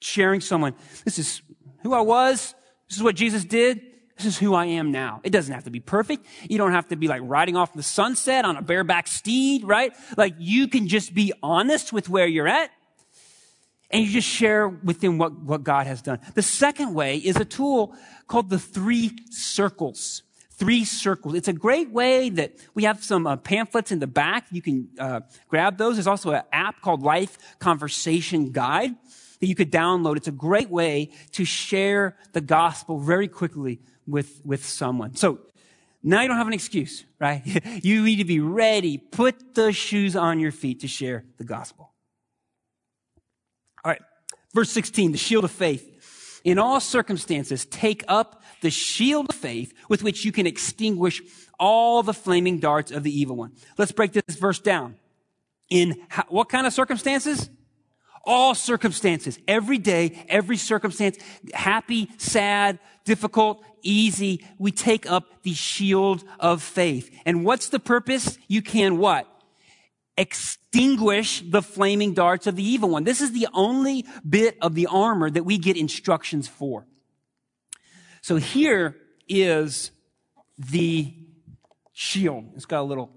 sharing 0.00 0.40
someone. 0.40 0.74
This 1.04 1.18
is 1.18 1.42
who 1.82 1.92
I 1.92 2.00
was. 2.00 2.54
This 2.88 2.96
is 2.96 3.02
what 3.02 3.16
Jesus 3.16 3.44
did. 3.44 3.82
This 4.16 4.26
is 4.26 4.38
who 4.38 4.54
I 4.54 4.64
am 4.64 4.92
now. 4.92 5.20
It 5.24 5.30
doesn't 5.30 5.52
have 5.52 5.64
to 5.64 5.70
be 5.70 5.80
perfect. 5.80 6.26
You 6.48 6.56
don't 6.56 6.72
have 6.72 6.88
to 6.88 6.96
be 6.96 7.06
like 7.06 7.20
riding 7.22 7.54
off 7.54 7.74
the 7.74 7.82
sunset 7.82 8.46
on 8.46 8.56
a 8.56 8.62
bareback 8.62 9.08
steed, 9.08 9.62
right? 9.64 9.92
Like 10.16 10.34
you 10.38 10.68
can 10.68 10.88
just 10.88 11.12
be 11.12 11.34
honest 11.42 11.92
with 11.92 12.08
where 12.08 12.26
you're 12.26 12.48
at 12.48 12.70
and 13.90 14.04
you 14.04 14.10
just 14.10 14.28
share 14.28 14.68
with 14.68 15.00
them 15.00 15.18
what, 15.18 15.38
what 15.38 15.62
God 15.62 15.86
has 15.86 16.02
done. 16.02 16.18
The 16.34 16.42
second 16.42 16.94
way 16.94 17.18
is 17.18 17.36
a 17.36 17.44
tool 17.44 17.94
called 18.26 18.50
the 18.50 18.58
three 18.58 19.16
circles. 19.30 20.22
Three 20.50 20.84
circles. 20.84 21.34
It's 21.34 21.48
a 21.48 21.52
great 21.52 21.90
way 21.90 22.30
that 22.30 22.54
we 22.74 22.84
have 22.84 23.04
some 23.04 23.26
uh, 23.26 23.36
pamphlets 23.36 23.92
in 23.92 23.98
the 23.98 24.06
back. 24.06 24.46
You 24.50 24.62
can 24.62 24.88
uh, 24.98 25.20
grab 25.48 25.76
those. 25.76 25.96
There's 25.96 26.06
also 26.06 26.30
an 26.30 26.42
app 26.50 26.80
called 26.80 27.02
Life 27.02 27.36
Conversation 27.58 28.52
Guide 28.52 28.94
that 29.40 29.46
you 29.46 29.54
could 29.54 29.70
download. 29.70 30.16
It's 30.16 30.28
a 30.28 30.32
great 30.32 30.70
way 30.70 31.10
to 31.32 31.44
share 31.44 32.16
the 32.32 32.40
gospel 32.40 32.98
very 32.98 33.28
quickly 33.28 33.80
with, 34.06 34.40
with 34.44 34.64
someone. 34.64 35.14
So 35.14 35.40
now 36.02 36.22
you 36.22 36.28
don't 36.28 36.38
have 36.38 36.46
an 36.46 36.54
excuse, 36.54 37.04
right? 37.20 37.42
you 37.84 38.02
need 38.02 38.16
to 38.16 38.24
be 38.24 38.40
ready. 38.40 38.96
Put 38.96 39.54
the 39.54 39.72
shoes 39.72 40.16
on 40.16 40.40
your 40.40 40.52
feet 40.52 40.80
to 40.80 40.88
share 40.88 41.24
the 41.36 41.44
gospel. 41.44 41.92
Verse 44.56 44.70
16, 44.70 45.12
the 45.12 45.18
shield 45.18 45.44
of 45.44 45.50
faith. 45.50 46.40
In 46.42 46.58
all 46.58 46.80
circumstances, 46.80 47.66
take 47.66 48.02
up 48.08 48.42
the 48.62 48.70
shield 48.70 49.28
of 49.28 49.36
faith 49.36 49.74
with 49.90 50.02
which 50.02 50.24
you 50.24 50.32
can 50.32 50.46
extinguish 50.46 51.20
all 51.60 52.02
the 52.02 52.14
flaming 52.14 52.58
darts 52.58 52.90
of 52.90 53.02
the 53.02 53.10
evil 53.10 53.36
one. 53.36 53.52
Let's 53.76 53.92
break 53.92 54.12
this 54.12 54.36
verse 54.36 54.58
down. 54.58 54.96
In 55.68 56.00
how, 56.08 56.24
what 56.30 56.48
kind 56.48 56.66
of 56.66 56.72
circumstances? 56.72 57.50
All 58.24 58.54
circumstances. 58.54 59.38
Every 59.46 59.76
day, 59.76 60.24
every 60.26 60.56
circumstance, 60.56 61.18
happy, 61.52 62.08
sad, 62.16 62.78
difficult, 63.04 63.62
easy, 63.82 64.42
we 64.56 64.72
take 64.72 65.04
up 65.04 65.42
the 65.42 65.52
shield 65.52 66.24
of 66.40 66.62
faith. 66.62 67.14
And 67.26 67.44
what's 67.44 67.68
the 67.68 67.78
purpose? 67.78 68.38
You 68.48 68.62
can 68.62 68.96
what? 68.96 69.28
Extinguish 70.16 71.42
the 71.46 71.62
flaming 71.62 72.14
darts 72.14 72.46
of 72.46 72.56
the 72.56 72.64
evil 72.64 72.88
one. 72.90 73.04
This 73.04 73.20
is 73.20 73.32
the 73.32 73.48
only 73.52 74.06
bit 74.28 74.56
of 74.60 74.74
the 74.74 74.86
armor 74.86 75.30
that 75.30 75.44
we 75.44 75.58
get 75.58 75.76
instructions 75.76 76.48
for. 76.48 76.86
So 78.22 78.36
here 78.36 78.96
is 79.28 79.90
the 80.58 81.14
shield. 81.92 82.46
It's 82.54 82.66
got 82.66 82.80
a 82.80 82.82
little, 82.82 83.10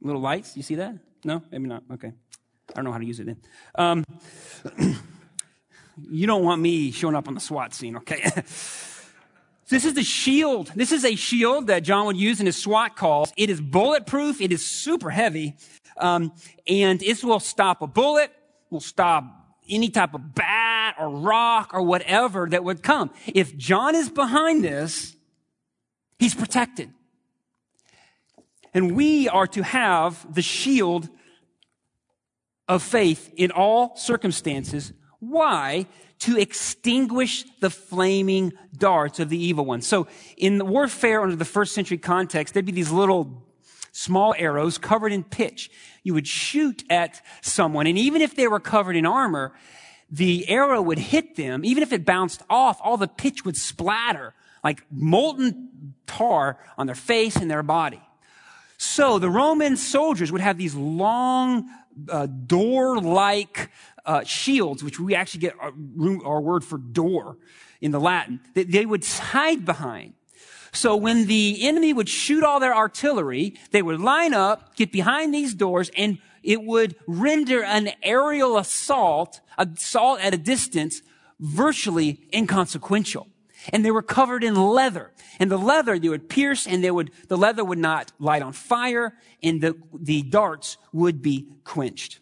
little 0.00 0.20
lights. 0.20 0.56
You 0.56 0.62
see 0.62 0.76
that? 0.76 0.94
No? 1.24 1.42
Maybe 1.50 1.66
not. 1.66 1.82
Okay. 1.92 2.12
I 2.70 2.72
don't 2.76 2.84
know 2.84 2.92
how 2.92 2.98
to 2.98 3.04
use 3.04 3.20
it 3.20 3.26
then. 3.26 3.36
Um, 3.74 4.04
you 6.10 6.26
don't 6.26 6.44
want 6.44 6.60
me 6.60 6.90
showing 6.90 7.14
up 7.14 7.28
on 7.28 7.34
the 7.34 7.40
SWAT 7.40 7.74
scene, 7.74 7.96
okay? 7.98 8.30
This 9.68 9.84
is 9.84 9.94
the 9.94 10.02
shield. 10.02 10.70
This 10.74 10.92
is 10.92 11.04
a 11.04 11.14
shield 11.16 11.68
that 11.68 11.80
John 11.80 12.06
would 12.06 12.16
use 12.16 12.40
in 12.40 12.46
his 12.46 12.56
SWAT 12.56 12.96
calls. 12.96 13.32
It 13.36 13.50
is 13.50 13.60
bulletproof. 13.60 14.40
It 14.40 14.52
is 14.52 14.64
super 14.64 15.10
heavy. 15.10 15.56
Um, 15.96 16.32
and 16.66 17.02
it 17.02 17.24
will 17.24 17.40
stop 17.40 17.80
a 17.80 17.86
bullet, 17.86 18.30
will 18.70 18.80
stop 18.80 19.24
any 19.68 19.88
type 19.88 20.14
of 20.14 20.34
bat 20.34 20.96
or 20.98 21.08
rock 21.08 21.72
or 21.72 21.82
whatever 21.82 22.48
that 22.50 22.64
would 22.64 22.82
come. 22.82 23.10
If 23.26 23.56
John 23.56 23.94
is 23.94 24.10
behind 24.10 24.62
this, 24.62 25.16
he's 26.18 26.34
protected. 26.34 26.92
And 28.74 28.96
we 28.96 29.28
are 29.28 29.46
to 29.48 29.62
have 29.62 30.34
the 30.34 30.42
shield 30.42 31.08
of 32.68 32.82
faith 32.82 33.32
in 33.36 33.50
all 33.50 33.96
circumstances. 33.96 34.92
Why? 35.20 35.86
To 36.24 36.38
extinguish 36.38 37.44
the 37.60 37.68
flaming 37.70 38.52
darts 38.76 39.20
of 39.20 39.28
the 39.28 39.38
evil 39.38 39.64
one. 39.66 39.82
So 39.82 40.06
in 40.36 40.56
the 40.56 40.64
warfare 40.64 41.22
under 41.22 41.36
the 41.36 41.44
first 41.44 41.74
century 41.74 41.98
context, 41.98 42.54
there'd 42.54 42.64
be 42.64 42.72
these 42.72 42.90
little 42.90 43.42
small 43.92 44.34
arrows 44.38 44.78
covered 44.78 45.12
in 45.12 45.22
pitch. 45.22 45.70
You 46.02 46.14
would 46.14 46.26
shoot 46.26 46.82
at 46.88 47.20
someone, 47.42 47.86
and 47.86 47.98
even 47.98 48.22
if 48.22 48.36
they 48.36 48.48
were 48.48 48.58
covered 48.58 48.96
in 48.96 49.04
armor, 49.04 49.52
the 50.10 50.48
arrow 50.48 50.80
would 50.80 50.98
hit 50.98 51.36
them. 51.36 51.62
Even 51.62 51.82
if 51.82 51.92
it 51.92 52.06
bounced 52.06 52.42
off, 52.48 52.80
all 52.82 52.96
the 52.96 53.08
pitch 53.08 53.44
would 53.44 53.56
splatter 53.56 54.32
like 54.62 54.82
molten 54.90 55.94
tar 56.06 56.58
on 56.78 56.86
their 56.86 56.94
face 56.94 57.36
and 57.36 57.50
their 57.50 57.62
body. 57.62 58.00
So 58.78 59.18
the 59.18 59.30
Roman 59.30 59.76
soldiers 59.76 60.32
would 60.32 60.40
have 60.40 60.56
these 60.56 60.74
long, 60.74 61.68
uh, 62.08 62.26
door-like 62.26 63.70
uh, 64.06 64.24
shields, 64.24 64.82
which 64.82 65.00
we 65.00 65.14
actually 65.14 65.40
get 65.40 65.54
our, 65.58 65.72
our 66.24 66.40
word 66.40 66.64
for 66.64 66.78
door 66.78 67.38
in 67.80 67.90
the 67.90 68.00
Latin, 68.00 68.40
that 68.54 68.70
they 68.70 68.86
would 68.86 69.04
hide 69.04 69.64
behind. 69.64 70.14
So 70.72 70.96
when 70.96 71.26
the 71.26 71.58
enemy 71.66 71.92
would 71.92 72.08
shoot 72.08 72.42
all 72.42 72.58
their 72.58 72.74
artillery, 72.74 73.54
they 73.70 73.82
would 73.82 74.00
line 74.00 74.34
up, 74.34 74.74
get 74.74 74.90
behind 74.90 75.32
these 75.32 75.54
doors, 75.54 75.90
and 75.96 76.18
it 76.42 76.62
would 76.62 76.96
render 77.06 77.62
an 77.62 77.90
aerial 78.02 78.58
assault, 78.58 79.40
assault 79.56 80.20
at 80.20 80.34
a 80.34 80.36
distance, 80.36 81.00
virtually 81.38 82.20
inconsequential. 82.32 83.28
And 83.72 83.84
they 83.84 83.90
were 83.90 84.02
covered 84.02 84.44
in 84.44 84.54
leather. 84.56 85.12
And 85.38 85.50
the 85.50 85.56
leather, 85.56 85.98
they 85.98 86.08
would 86.08 86.28
pierce 86.28 86.66
and 86.66 86.84
they 86.84 86.90
would, 86.90 87.12
the 87.28 87.38
leather 87.38 87.64
would 87.64 87.78
not 87.78 88.12
light 88.18 88.42
on 88.42 88.52
fire 88.52 89.14
and 89.42 89.60
the, 89.60 89.76
the 89.94 90.22
darts 90.22 90.76
would 90.92 91.22
be 91.22 91.48
quenched 91.64 92.20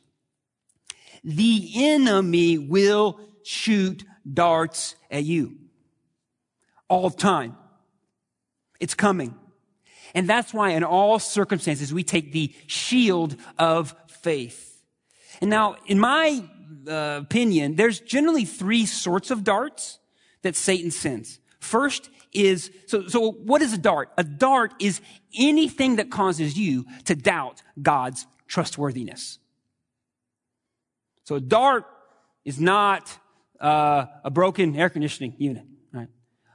the 1.24 1.70
enemy 1.74 2.58
will 2.58 3.20
shoot 3.44 4.04
darts 4.30 4.94
at 5.10 5.24
you 5.24 5.56
all 6.88 7.10
the 7.10 7.16
time. 7.16 7.56
It's 8.80 8.94
coming. 8.94 9.34
And 10.14 10.28
that's 10.28 10.52
why 10.52 10.70
in 10.70 10.84
all 10.84 11.18
circumstances 11.18 11.92
we 11.92 12.04
take 12.04 12.32
the 12.32 12.54
shield 12.66 13.36
of 13.58 13.94
faith. 14.08 14.82
And 15.40 15.48
now, 15.48 15.76
in 15.86 15.98
my 15.98 16.44
uh, 16.86 17.20
opinion, 17.22 17.76
there's 17.76 18.00
generally 18.00 18.44
three 18.44 18.86
sorts 18.86 19.30
of 19.30 19.44
darts 19.44 19.98
that 20.42 20.56
Satan 20.56 20.90
sends. 20.90 21.38
First 21.60 22.10
is, 22.32 22.70
so, 22.86 23.06
so 23.06 23.32
what 23.32 23.62
is 23.62 23.72
a 23.72 23.78
dart? 23.78 24.10
A 24.18 24.24
dart 24.24 24.74
is 24.80 25.00
anything 25.38 25.96
that 25.96 26.10
causes 26.10 26.58
you 26.58 26.84
to 27.04 27.14
doubt 27.14 27.62
God's 27.80 28.26
trustworthiness. 28.48 29.38
So 31.24 31.36
a 31.36 31.40
dart 31.40 31.84
is 32.44 32.58
not 32.58 33.16
uh, 33.60 34.06
a 34.24 34.30
broken 34.30 34.74
air 34.76 34.90
conditioning 34.90 35.34
unit. 35.38 35.64
Right? 35.92 36.08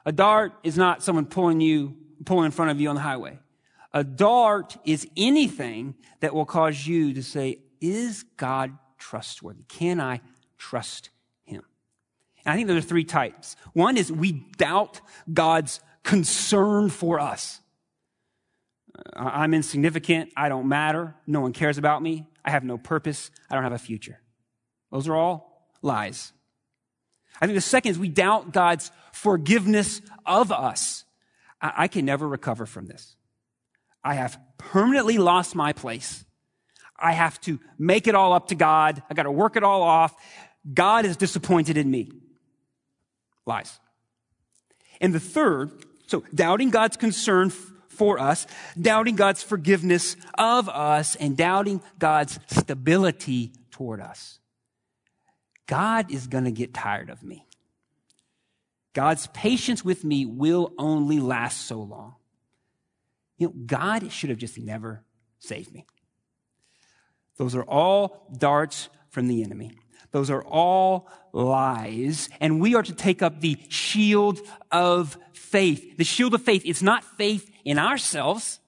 A 0.06 0.12
dart 0.12 0.54
is 0.64 0.78
not 0.78 1.04
someone 1.04 1.26
pulling 1.26 1.62
you, 1.62 1.96
pulling 2.26 2.46
in 2.46 2.52
front 2.52 2.72
of 2.72 2.82
you 2.82 2.90
on 2.90 2.96
the 2.96 3.02
highway. 3.02 3.40
A 3.94 4.04
dart 4.04 4.78
is 4.86 5.08
anything 5.16 5.96
that 6.20 6.34
will 6.34 6.46
cause 6.46 6.86
you 6.86 7.14
to 7.14 7.24
say, 7.24 7.60
"Is 7.80 8.24
God 8.36 8.78
trustworthy? 8.98 9.64
Can 9.64 10.02
I 10.02 10.22
trust 10.58 11.10
Him?" 11.46 11.64
And 12.46 12.54
I 12.54 12.56
think 12.56 12.68
there 12.68 12.78
are 12.78 12.82
three 12.82 13.06
types. 13.06 13.56
One 13.74 13.98
is 13.98 14.12
we 14.12 14.34
doubt 14.58 15.02
God's 15.34 15.80
concern 16.04 16.90
for 16.90 17.20
us. 17.20 17.62
Uh, 19.16 19.24
I'm 19.24 19.54
insignificant. 19.54 20.32
I 20.36 20.50
don't 20.50 20.68
matter. 20.68 21.16
No 21.26 21.42
one 21.42 21.54
cares 21.54 21.78
about 21.78 22.02
me. 22.02 22.28
I 22.44 22.52
have 22.52 22.64
no 22.64 22.78
purpose. 22.78 23.32
I 23.50 23.56
don't 23.56 23.64
have 23.64 23.74
a 23.74 23.80
future. 23.80 24.20
Those 24.92 25.08
are 25.08 25.16
all 25.16 25.70
lies. 25.82 26.32
I 27.40 27.46
think 27.46 27.56
the 27.56 27.62
second 27.62 27.92
is 27.92 28.00
we 28.00 28.10
doubt 28.10 28.52
God's 28.52 28.92
forgiveness 29.12 30.02
of 30.26 30.52
us. 30.52 31.04
I, 31.62 31.74
I 31.78 31.88
can 31.88 32.06
never 32.06 32.28
recover 32.28 32.66
from 32.66 32.88
this. 32.88 33.16
I 34.04 34.16
have 34.16 34.40
permanently 34.58 35.18
lost 35.18 35.56
my 35.56 35.74
place. 35.74 36.26
I 37.00 37.12
have 37.12 37.40
to 37.42 37.60
make 37.78 38.08
it 38.08 38.16
all 38.16 38.34
up 38.34 38.48
to 38.48 38.56
God. 38.56 39.04
I 39.10 39.14
got 39.14 39.24
to 39.24 39.32
work 39.32 39.56
it 39.56 39.64
all 39.64 39.84
off. 39.84 40.16
God 40.74 41.06
is 41.06 41.18
disappointed 41.18 41.78
in 41.78 41.90
me. 41.90 42.12
Lies. 43.46 43.80
And 45.00 45.14
the 45.14 45.20
third, 45.20 45.72
so 46.08 46.24
doubting 46.34 46.70
God's 46.70 46.98
concern 46.98 47.52
for 47.88 48.20
us, 48.20 48.48
doubting 48.80 49.16
God's 49.16 49.44
forgiveness 49.44 50.16
of 50.38 50.70
us, 50.70 51.16
and 51.16 51.38
doubting 51.38 51.82
God's 52.00 52.40
stability 52.48 53.52
toward 53.72 54.02
us. 54.02 54.40
God 55.68 56.12
is 56.12 56.28
going 56.28 56.46
to 56.46 56.52
get 56.52 56.74
tired 56.74 57.10
of 57.10 57.24
me. 57.24 57.46
God's 58.94 59.28
patience 59.28 59.86
with 59.86 60.04
me 60.04 60.26
will 60.26 60.74
only 60.78 61.20
last 61.20 61.68
so 61.68 61.80
long. 61.80 62.16
You 63.38 63.48
know, 63.48 63.54
God 63.66 64.12
should 64.12 64.32
have 64.32 64.40
just 64.40 64.58
never 64.58 65.04
saved 65.40 65.72
me. 65.72 65.86
Those 67.38 67.54
are 67.54 67.64
all 67.64 68.28
darts 68.36 68.90
from 69.10 69.28
the 69.28 69.44
enemy. 69.44 69.72
Those 70.12 70.32
are 70.32 70.44
all 70.44 71.10
lies. 71.34 72.30
And 72.40 72.60
we 72.60 72.74
are 72.74 72.82
to 72.82 72.94
take 72.94 73.22
up 73.22 73.42
the 73.42 73.58
shield 73.70 74.40
of 74.72 75.18
faith. 75.34 75.98
The 75.98 76.04
shield 76.04 76.34
of 76.34 76.42
faith, 76.42 76.64
it's 76.66 76.82
not 76.82 77.04
faith 77.04 77.52
in 77.64 77.78
ourselves. 77.78 78.60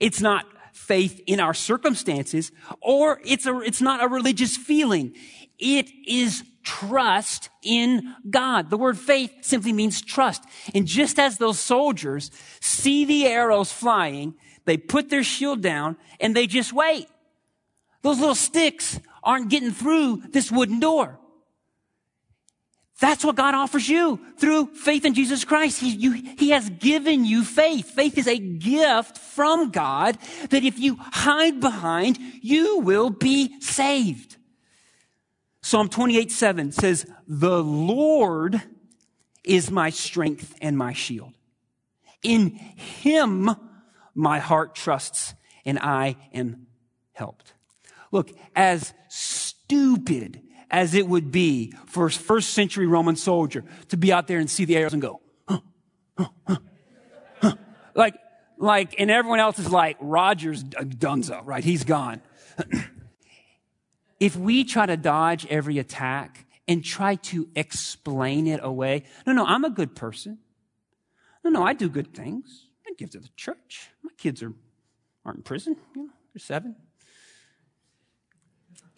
It's 0.00 0.20
not 0.20 0.46
faith 0.72 1.20
in 1.26 1.38
our 1.38 1.54
circumstances, 1.54 2.50
or 2.80 3.20
it's 3.24 3.46
a, 3.46 3.60
it's 3.60 3.82
not 3.82 4.02
a 4.02 4.08
religious 4.08 4.56
feeling. 4.56 5.14
It 5.58 5.90
is 6.06 6.44
trust 6.62 7.50
in 7.62 8.14
God. 8.28 8.70
The 8.70 8.76
word 8.76 8.98
faith 8.98 9.32
simply 9.40 9.72
means 9.72 10.02
trust. 10.02 10.44
And 10.74 10.86
just 10.86 11.18
as 11.18 11.38
those 11.38 11.58
soldiers 11.58 12.30
see 12.60 13.04
the 13.04 13.26
arrows 13.26 13.72
flying, 13.72 14.34
they 14.64 14.76
put 14.76 15.08
their 15.08 15.22
shield 15.22 15.62
down 15.62 15.96
and 16.20 16.36
they 16.36 16.46
just 16.46 16.72
wait. 16.72 17.08
Those 18.02 18.20
little 18.20 18.34
sticks 18.34 19.00
aren't 19.22 19.48
getting 19.48 19.70
through 19.70 20.22
this 20.30 20.52
wooden 20.52 20.78
door. 20.78 21.18
That's 23.00 23.24
what 23.24 23.36
God 23.36 23.54
offers 23.54 23.88
you 23.88 24.20
through 24.38 24.74
faith 24.74 25.04
in 25.04 25.14
Jesus 25.14 25.44
Christ. 25.44 25.80
He, 25.80 25.90
you, 25.90 26.12
he 26.36 26.50
has 26.50 26.68
given 26.68 27.24
you 27.24 27.44
faith. 27.44 27.90
Faith 27.90 28.18
is 28.18 28.26
a 28.26 28.38
gift 28.38 29.18
from 29.18 29.70
God 29.70 30.18
that 30.50 30.64
if 30.64 30.80
you 30.80 30.96
hide 30.98 31.60
behind, 31.60 32.18
you 32.42 32.80
will 32.80 33.10
be 33.10 33.60
saved. 33.60 34.37
Psalm 35.68 35.90
28 35.90 36.32
7 36.32 36.72
says, 36.72 37.04
The 37.26 37.62
Lord 37.62 38.62
is 39.44 39.70
my 39.70 39.90
strength 39.90 40.54
and 40.62 40.78
my 40.78 40.94
shield. 40.94 41.34
In 42.22 42.52
him 42.52 43.50
my 44.14 44.38
heart 44.38 44.74
trusts 44.74 45.34
and 45.66 45.78
I 45.78 46.16
am 46.32 46.68
helped. 47.12 47.52
Look, 48.12 48.30
as 48.56 48.94
stupid 49.10 50.40
as 50.70 50.94
it 50.94 51.06
would 51.06 51.30
be 51.30 51.74
for 51.84 52.06
a 52.06 52.10
first 52.10 52.54
century 52.54 52.86
Roman 52.86 53.16
soldier 53.16 53.62
to 53.88 53.98
be 53.98 54.10
out 54.10 54.26
there 54.26 54.38
and 54.38 54.48
see 54.48 54.64
the 54.64 54.74
arrows 54.74 54.94
and 54.94 55.02
go, 55.02 55.20
huh, 55.46 55.60
huh, 56.16 56.56
huh, 57.42 57.54
like, 57.94 58.14
like, 58.56 58.98
and 58.98 59.10
everyone 59.10 59.38
else 59.38 59.58
is 59.58 59.70
like, 59.70 59.98
Roger's 60.00 60.64
dunzo, 60.64 61.42
right? 61.44 61.62
He's 61.62 61.84
gone. 61.84 62.22
if 64.20 64.36
we 64.36 64.64
try 64.64 64.86
to 64.86 64.96
dodge 64.96 65.46
every 65.46 65.78
attack 65.78 66.46
and 66.66 66.84
try 66.84 67.14
to 67.16 67.48
explain 67.54 68.46
it 68.46 68.60
away, 68.62 69.04
no, 69.26 69.32
no, 69.32 69.46
I'm 69.46 69.64
a 69.64 69.70
good 69.70 69.94
person. 69.94 70.38
No, 71.44 71.50
no, 71.50 71.62
I 71.62 71.72
do 71.72 71.88
good 71.88 72.14
things. 72.14 72.66
I 72.86 72.92
give 72.98 73.10
to 73.10 73.20
the 73.20 73.30
church. 73.36 73.90
My 74.02 74.10
kids 74.18 74.42
are, 74.42 74.52
aren't 75.24 75.38
in 75.38 75.42
prison. 75.42 75.76
You 75.94 76.02
know, 76.02 76.08
they're 76.34 76.40
seven 76.40 76.76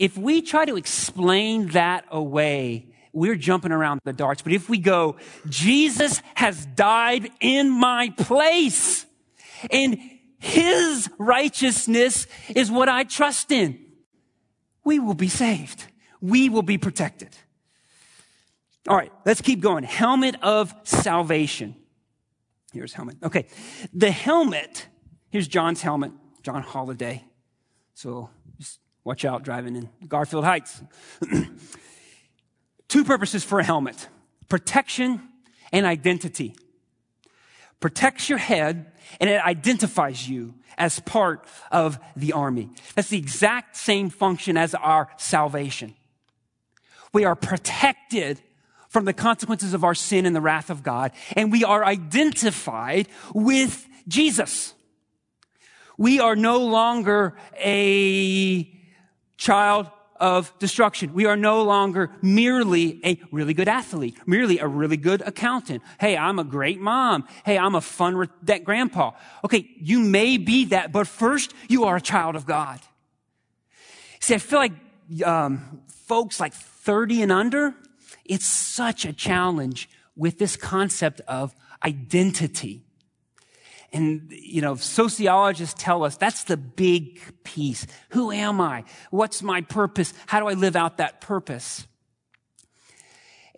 if 0.00 0.16
we 0.16 0.40
try 0.40 0.64
to 0.64 0.78
explain 0.78 1.68
that 1.68 2.06
away, 2.10 2.86
we're 3.12 3.36
jumping 3.36 3.70
around 3.70 4.00
the 4.04 4.14
darts. 4.14 4.40
But 4.40 4.54
if 4.54 4.66
we 4.66 4.78
go, 4.78 5.16
Jesus 5.50 6.22
has 6.34 6.64
died 6.64 7.30
in 7.38 7.68
my 7.68 8.08
place 8.16 9.04
and 9.70 10.00
his 10.38 11.10
righteousness 11.18 12.26
is 12.48 12.70
what 12.70 12.88
I 12.88 13.04
trust 13.04 13.52
in, 13.52 13.78
we 14.84 14.98
will 14.98 15.14
be 15.14 15.28
saved. 15.28 15.86
We 16.20 16.48
will 16.48 16.62
be 16.62 16.78
protected. 16.78 17.36
All 18.88 18.96
right, 18.96 19.12
let's 19.24 19.40
keep 19.40 19.60
going. 19.60 19.84
Helmet 19.84 20.36
of 20.42 20.74
salvation. 20.84 21.76
Here's 22.72 22.92
helmet. 22.92 23.16
Okay. 23.22 23.46
The 23.92 24.10
helmet, 24.10 24.86
here's 25.30 25.48
John's 25.48 25.82
helmet, 25.82 26.12
John 26.42 26.62
Holiday. 26.62 27.24
So 27.94 28.30
just 28.58 28.80
Watch 29.04 29.24
out 29.24 29.42
driving 29.42 29.76
in 29.76 29.88
Garfield 30.06 30.44
Heights. 30.44 30.82
Two 32.88 33.04
purposes 33.04 33.44
for 33.44 33.60
a 33.60 33.64
helmet 33.64 34.08
protection 34.48 35.22
and 35.72 35.86
identity. 35.86 36.56
Protects 37.80 38.28
your 38.28 38.38
head 38.38 38.92
and 39.20 39.28
it 39.28 39.42
identifies 39.42 40.28
you 40.28 40.54
as 40.78 41.00
part 41.00 41.44
of 41.72 41.98
the 42.14 42.32
army. 42.32 42.70
That's 42.94 43.08
the 43.08 43.18
exact 43.18 43.76
same 43.76 44.10
function 44.10 44.56
as 44.56 44.74
our 44.74 45.08
salvation. 45.16 45.94
We 47.12 47.24
are 47.24 47.34
protected 47.34 48.40
from 48.88 49.04
the 49.04 49.12
consequences 49.12 49.74
of 49.74 49.84
our 49.84 49.94
sin 49.94 50.26
and 50.26 50.34
the 50.34 50.40
wrath 50.40 50.68
of 50.68 50.82
God, 50.82 51.12
and 51.36 51.52
we 51.52 51.64
are 51.64 51.84
identified 51.84 53.08
with 53.34 53.86
Jesus. 54.08 54.74
We 55.96 56.18
are 56.18 56.34
no 56.34 56.58
longer 56.58 57.36
a 57.56 58.68
child 59.36 59.88
of 60.20 60.56
destruction. 60.58 61.12
We 61.14 61.26
are 61.26 61.36
no 61.36 61.62
longer 61.64 62.12
merely 62.22 63.00
a 63.04 63.18
really 63.32 63.54
good 63.54 63.68
athlete, 63.68 64.16
merely 64.26 64.58
a 64.58 64.68
really 64.68 64.96
good 64.96 65.22
accountant. 65.22 65.82
Hey, 65.98 66.16
I'm 66.16 66.38
a 66.38 66.44
great 66.44 66.78
mom. 66.78 67.26
Hey, 67.44 67.58
I'm 67.58 67.74
a 67.74 67.80
fun 67.80 68.14
re- 68.16 68.28
that 68.42 68.62
grandpa. 68.62 69.12
Okay, 69.44 69.68
you 69.80 70.00
may 70.00 70.36
be 70.36 70.66
that, 70.66 70.92
but 70.92 71.08
first 71.08 71.54
you 71.68 71.84
are 71.84 71.96
a 71.96 72.00
child 72.00 72.36
of 72.36 72.46
God. 72.46 72.78
See, 74.20 74.34
I 74.34 74.38
feel 74.38 74.58
like 74.58 74.72
um, 75.24 75.82
folks 75.88 76.38
like 76.38 76.52
30 76.52 77.22
and 77.22 77.32
under, 77.32 77.74
it's 78.24 78.46
such 78.46 79.04
a 79.04 79.12
challenge 79.12 79.88
with 80.14 80.38
this 80.38 80.54
concept 80.56 81.22
of 81.26 81.54
identity. 81.82 82.84
And, 83.92 84.30
you 84.30 84.62
know, 84.62 84.76
sociologists 84.76 85.74
tell 85.82 86.04
us 86.04 86.16
that's 86.16 86.44
the 86.44 86.56
big 86.56 87.20
piece. 87.44 87.86
Who 88.10 88.30
am 88.30 88.60
I? 88.60 88.84
What's 89.10 89.42
my 89.42 89.62
purpose? 89.62 90.14
How 90.26 90.40
do 90.40 90.46
I 90.46 90.52
live 90.52 90.76
out 90.76 90.98
that 90.98 91.20
purpose? 91.20 91.86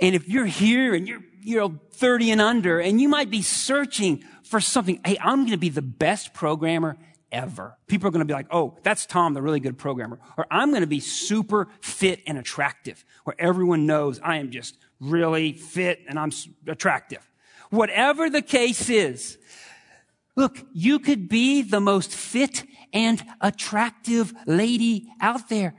And 0.01 0.15
if 0.15 0.29
you're 0.29 0.47
here 0.47 0.95
and 0.95 1.07
you're, 1.07 1.23
you're 1.43 1.81
30 1.93 2.33
and 2.33 2.41
under 2.41 2.81
and 2.81 3.01
you 3.01 3.09
might 3.09 3.31
be 3.31 3.43
searching 3.43 4.25
for 4.43 4.59
something, 4.61 5.01
hey, 5.05 5.19
I'm 5.21 5.41
going 5.41 5.51
to 5.51 5.59
be 5.59 5.69
the 5.69 5.83
best 5.83 6.33
programmer 6.33 6.97
ever. 7.31 7.77
People 7.87 8.09
are 8.09 8.11
going 8.11 8.21
to 8.21 8.27
be 8.27 8.35
like, 8.35 8.49
oh, 8.51 8.77
that's 8.83 9.07
Tom, 9.07 9.35
the 9.35 9.43
really 9.43 9.61
good 9.61 9.79
programmer. 9.79 10.19
Or 10.37 10.47
I'm 10.51 10.71
going 10.71 10.83
to 10.83 10.87
be 10.87 11.01
super 11.01 11.69
fit 11.81 12.21
and 12.27 12.39
attractive, 12.39 13.05
where 13.25 13.37
everyone 13.39 13.87
knows 13.87 14.21
I 14.23 14.37
am 14.37 14.51
just 14.51 14.77
really 15.01 15.53
fit 15.53 16.01
and 16.09 16.19
I'm 16.19 16.31
attractive. 16.67 17.29
Whatever 17.71 18.29
the 18.29 18.43
case 18.43 18.91
is, 18.91 19.39
Look, 20.35 20.65
you 20.73 20.99
could 20.99 21.29
be 21.29 21.63
the 21.63 21.81
most 21.81 22.15
fit 22.15 22.65
and 22.93 23.23
attractive 23.41 24.33
lady 24.47 25.09
out 25.21 25.49
there. 25.49 25.75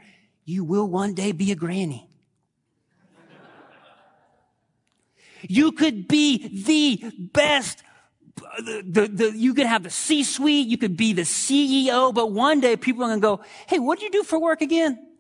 You 0.45 0.63
will 0.63 0.87
one 0.87 1.13
day 1.13 1.31
be 1.31 1.51
a 1.51 1.55
granny. 1.55 2.09
You 5.41 5.71
could 5.71 6.07
be 6.07 6.63
the 6.63 7.11
best. 7.17 7.83
The, 8.59 8.83
the, 8.85 9.07
the, 9.07 9.37
you 9.37 9.53
could 9.53 9.65
have 9.65 9.83
the 9.83 9.89
C-suite. 9.89 10.67
You 10.67 10.77
could 10.77 10.95
be 10.95 11.13
the 11.13 11.23
CEO, 11.23 12.13
but 12.13 12.31
one 12.31 12.61
day 12.61 12.77
people 12.77 13.03
are 13.03 13.07
going 13.07 13.19
to 13.19 13.21
go, 13.21 13.41
Hey, 13.67 13.79
what 13.79 13.99
do 13.99 14.05
you 14.05 14.11
do 14.11 14.23
for 14.23 14.39
work 14.39 14.61
again? 14.61 15.12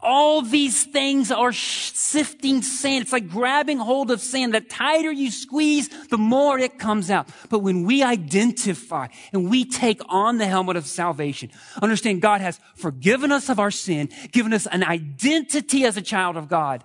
All 0.00 0.42
these 0.42 0.84
things 0.84 1.32
are 1.32 1.52
sifting 1.52 2.62
sand. 2.62 3.02
It's 3.02 3.12
like 3.12 3.28
grabbing 3.28 3.78
hold 3.78 4.12
of 4.12 4.20
sand. 4.20 4.54
The 4.54 4.60
tighter 4.60 5.10
you 5.10 5.32
squeeze, 5.32 5.88
the 6.06 6.16
more 6.16 6.56
it 6.56 6.78
comes 6.78 7.10
out. 7.10 7.28
But 7.50 7.60
when 7.60 7.82
we 7.82 8.04
identify 8.04 9.08
and 9.32 9.50
we 9.50 9.64
take 9.64 10.00
on 10.08 10.38
the 10.38 10.46
helmet 10.46 10.76
of 10.76 10.86
salvation, 10.86 11.50
understand 11.82 12.22
God 12.22 12.40
has 12.40 12.60
forgiven 12.76 13.32
us 13.32 13.48
of 13.48 13.58
our 13.58 13.72
sin, 13.72 14.08
given 14.30 14.52
us 14.52 14.66
an 14.66 14.84
identity 14.84 15.84
as 15.84 15.96
a 15.96 16.02
child 16.02 16.36
of 16.36 16.48
God. 16.48 16.84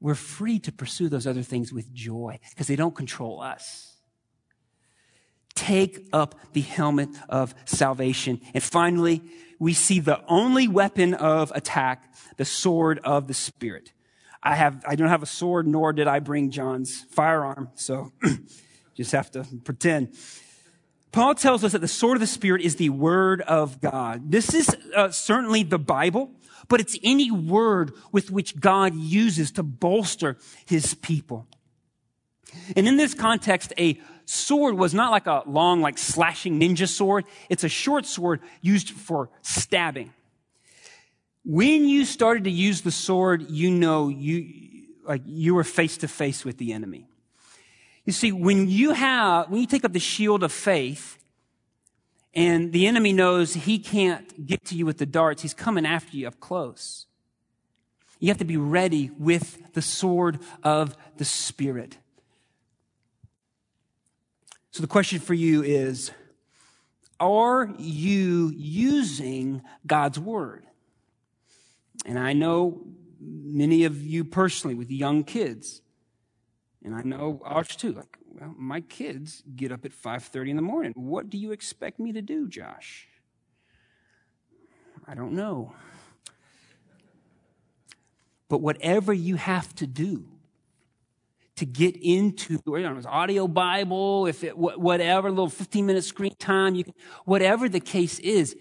we're 0.00 0.14
free 0.14 0.58
to 0.58 0.70
pursue 0.72 1.08
those 1.08 1.26
other 1.26 1.42
things 1.42 1.72
with 1.72 1.94
joy 1.94 2.38
because 2.50 2.66
they 2.66 2.76
don't 2.76 2.94
control 2.94 3.40
us. 3.40 3.96
Take 5.54 6.08
up 6.12 6.34
the 6.52 6.60
helmet 6.60 7.08
of 7.28 7.54
salvation. 7.64 8.40
And 8.52 8.62
finally, 8.62 9.22
we 9.58 9.72
see 9.72 10.00
the 10.00 10.24
only 10.26 10.68
weapon 10.68 11.14
of 11.14 11.52
attack, 11.54 12.12
the 12.36 12.44
sword 12.44 13.00
of 13.04 13.28
the 13.28 13.34
Spirit. 13.34 13.92
I 14.42 14.56
have, 14.56 14.84
I 14.86 14.94
don't 14.94 15.08
have 15.08 15.22
a 15.22 15.26
sword, 15.26 15.66
nor 15.66 15.92
did 15.92 16.06
I 16.06 16.20
bring 16.20 16.50
John's 16.50 17.02
firearm, 17.10 17.70
so 17.74 18.12
just 18.94 19.12
have 19.12 19.30
to 19.32 19.46
pretend. 19.64 20.14
Paul 21.12 21.34
tells 21.34 21.62
us 21.64 21.72
that 21.72 21.80
the 21.80 21.88
sword 21.88 22.16
of 22.16 22.20
the 22.20 22.26
Spirit 22.26 22.60
is 22.60 22.76
the 22.76 22.90
Word 22.90 23.40
of 23.42 23.80
God. 23.80 24.30
This 24.30 24.52
is 24.52 24.68
uh, 24.94 25.10
certainly 25.10 25.62
the 25.62 25.78
Bible, 25.78 26.32
but 26.68 26.80
it's 26.80 26.98
any 27.02 27.30
word 27.30 27.92
with 28.10 28.30
which 28.30 28.58
God 28.58 28.94
uses 28.94 29.52
to 29.52 29.62
bolster 29.62 30.36
His 30.66 30.94
people. 30.94 31.46
And 32.76 32.88
in 32.88 32.96
this 32.96 33.14
context, 33.14 33.72
a 33.78 34.00
sword 34.24 34.76
was 34.76 34.94
not 34.94 35.10
like 35.10 35.26
a 35.26 35.42
long, 35.46 35.80
like 35.80 35.98
slashing 35.98 36.60
ninja 36.60 36.88
sword. 36.88 37.24
It's 37.48 37.64
a 37.64 37.68
short 37.68 38.06
sword 38.06 38.40
used 38.60 38.90
for 38.90 39.30
stabbing. 39.42 40.12
When 41.44 41.86
you 41.88 42.04
started 42.04 42.44
to 42.44 42.50
use 42.50 42.80
the 42.80 42.90
sword, 42.90 43.50
you 43.50 43.70
know 43.70 44.08
you, 44.08 44.50
like 45.06 45.22
you 45.26 45.54
were 45.54 45.64
face 45.64 45.98
to 45.98 46.08
face 46.08 46.44
with 46.44 46.58
the 46.58 46.72
enemy. 46.72 47.06
You 48.04 48.12
see, 48.12 48.32
when 48.32 48.68
you 48.68 48.92
have, 48.92 49.50
when 49.50 49.60
you 49.60 49.66
take 49.66 49.84
up 49.84 49.92
the 49.92 50.00
shield 50.00 50.42
of 50.42 50.52
faith, 50.52 51.18
and 52.34 52.72
the 52.72 52.86
enemy 52.86 53.12
knows 53.12 53.54
he 53.54 53.78
can't 53.78 54.46
get 54.46 54.64
to 54.66 54.74
you 54.74 54.86
with 54.86 54.98
the 54.98 55.06
darts, 55.06 55.42
he's 55.42 55.54
coming 55.54 55.86
after 55.86 56.16
you 56.16 56.26
up 56.26 56.40
close. 56.40 57.06
You 58.18 58.28
have 58.28 58.38
to 58.38 58.44
be 58.44 58.56
ready 58.56 59.10
with 59.18 59.72
the 59.74 59.82
sword 59.82 60.38
of 60.62 60.96
the 61.16 61.24
Spirit. 61.24 61.98
So 64.74 64.80
the 64.80 64.88
question 64.88 65.20
for 65.20 65.34
you 65.34 65.62
is 65.62 66.10
Are 67.20 67.72
you 67.78 68.50
using 68.56 69.62
God's 69.86 70.18
word? 70.18 70.66
And 72.04 72.18
I 72.18 72.32
know 72.32 72.82
many 73.20 73.84
of 73.84 74.04
you 74.04 74.24
personally 74.24 74.74
with 74.74 74.90
young 74.90 75.22
kids, 75.22 75.80
and 76.82 76.92
I 76.92 77.02
know 77.02 77.40
ours 77.44 77.76
too. 77.76 77.92
Like, 77.92 78.18
well, 78.26 78.52
my 78.58 78.80
kids 78.80 79.44
get 79.54 79.70
up 79.70 79.84
at 79.84 79.92
5:30 79.92 80.50
in 80.50 80.56
the 80.56 80.62
morning. 80.62 80.92
What 80.96 81.30
do 81.30 81.38
you 81.38 81.52
expect 81.52 82.00
me 82.00 82.10
to 82.10 82.20
do, 82.20 82.48
Josh? 82.48 83.06
I 85.06 85.14
don't 85.14 85.34
know. 85.34 85.72
But 88.48 88.60
whatever 88.60 89.12
you 89.12 89.36
have 89.36 89.72
to 89.76 89.86
do, 89.86 90.33
to 91.56 91.66
get 91.66 91.96
into 91.96 92.58
you 92.66 92.80
know, 92.80 93.00
audio 93.06 93.46
Bible, 93.46 94.26
if 94.26 94.42
it, 94.42 94.56
whatever, 94.56 95.30
little 95.30 95.48
15 95.48 95.86
minute 95.86 96.04
screen 96.04 96.34
time, 96.38 96.74
you 96.74 96.84
can, 96.84 96.94
whatever 97.24 97.68
the 97.68 97.80
case 97.80 98.18
is, 98.18 98.56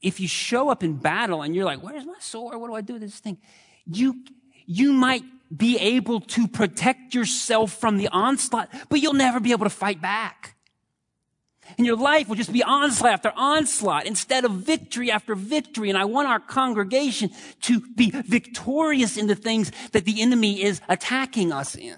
if 0.00 0.20
you 0.20 0.28
show 0.28 0.68
up 0.68 0.84
in 0.84 0.96
battle 0.96 1.42
and 1.42 1.54
you're 1.54 1.64
like, 1.64 1.82
where's 1.82 2.04
my 2.04 2.14
sword? 2.20 2.60
What 2.60 2.68
do 2.68 2.74
I 2.74 2.80
do 2.80 2.92
with 2.94 3.02
this 3.02 3.18
thing? 3.18 3.38
You, 3.86 4.22
you 4.66 4.92
might 4.92 5.24
be 5.54 5.78
able 5.78 6.20
to 6.20 6.46
protect 6.46 7.14
yourself 7.14 7.72
from 7.72 7.96
the 7.96 8.08
onslaught, 8.08 8.68
but 8.88 9.00
you'll 9.00 9.14
never 9.14 9.40
be 9.40 9.52
able 9.52 9.64
to 9.64 9.70
fight 9.70 10.00
back. 10.00 10.53
And 11.76 11.86
your 11.86 11.96
life 11.96 12.28
will 12.28 12.36
just 12.36 12.52
be 12.52 12.62
onslaught 12.62 13.12
after 13.12 13.32
onslaught 13.36 14.06
instead 14.06 14.44
of 14.44 14.52
victory 14.52 15.10
after 15.10 15.34
victory. 15.34 15.88
And 15.88 15.98
I 15.98 16.04
want 16.04 16.28
our 16.28 16.40
congregation 16.40 17.30
to 17.62 17.80
be 17.94 18.10
victorious 18.10 19.16
in 19.16 19.26
the 19.26 19.34
things 19.34 19.72
that 19.92 20.04
the 20.04 20.22
enemy 20.22 20.62
is 20.62 20.80
attacking 20.88 21.52
us 21.52 21.74
in. 21.74 21.96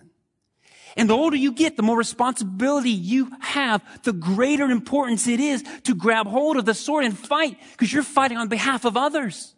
And 0.97 1.11
the 1.11 1.15
older 1.15 1.37
you 1.37 1.53
get, 1.53 1.77
the 1.77 1.83
more 1.83 1.99
responsibility 1.99 2.91
you 2.91 3.31
have, 3.41 3.83
the 4.03 4.15
greater 4.15 4.65
importance 4.71 5.27
it 5.29 5.41
is 5.41 5.63
to 5.85 5.95
grab 5.95 6.27
hold 6.27 6.57
of 6.57 6.65
the 6.65 6.73
sword 6.73 7.05
and 7.05 7.17
fight 7.17 7.59
because 7.73 7.93
you're 7.93 8.03
fighting 8.03 8.39
on 8.39 8.49
behalf 8.49 8.87
of 8.87 8.97
others. 8.97 9.55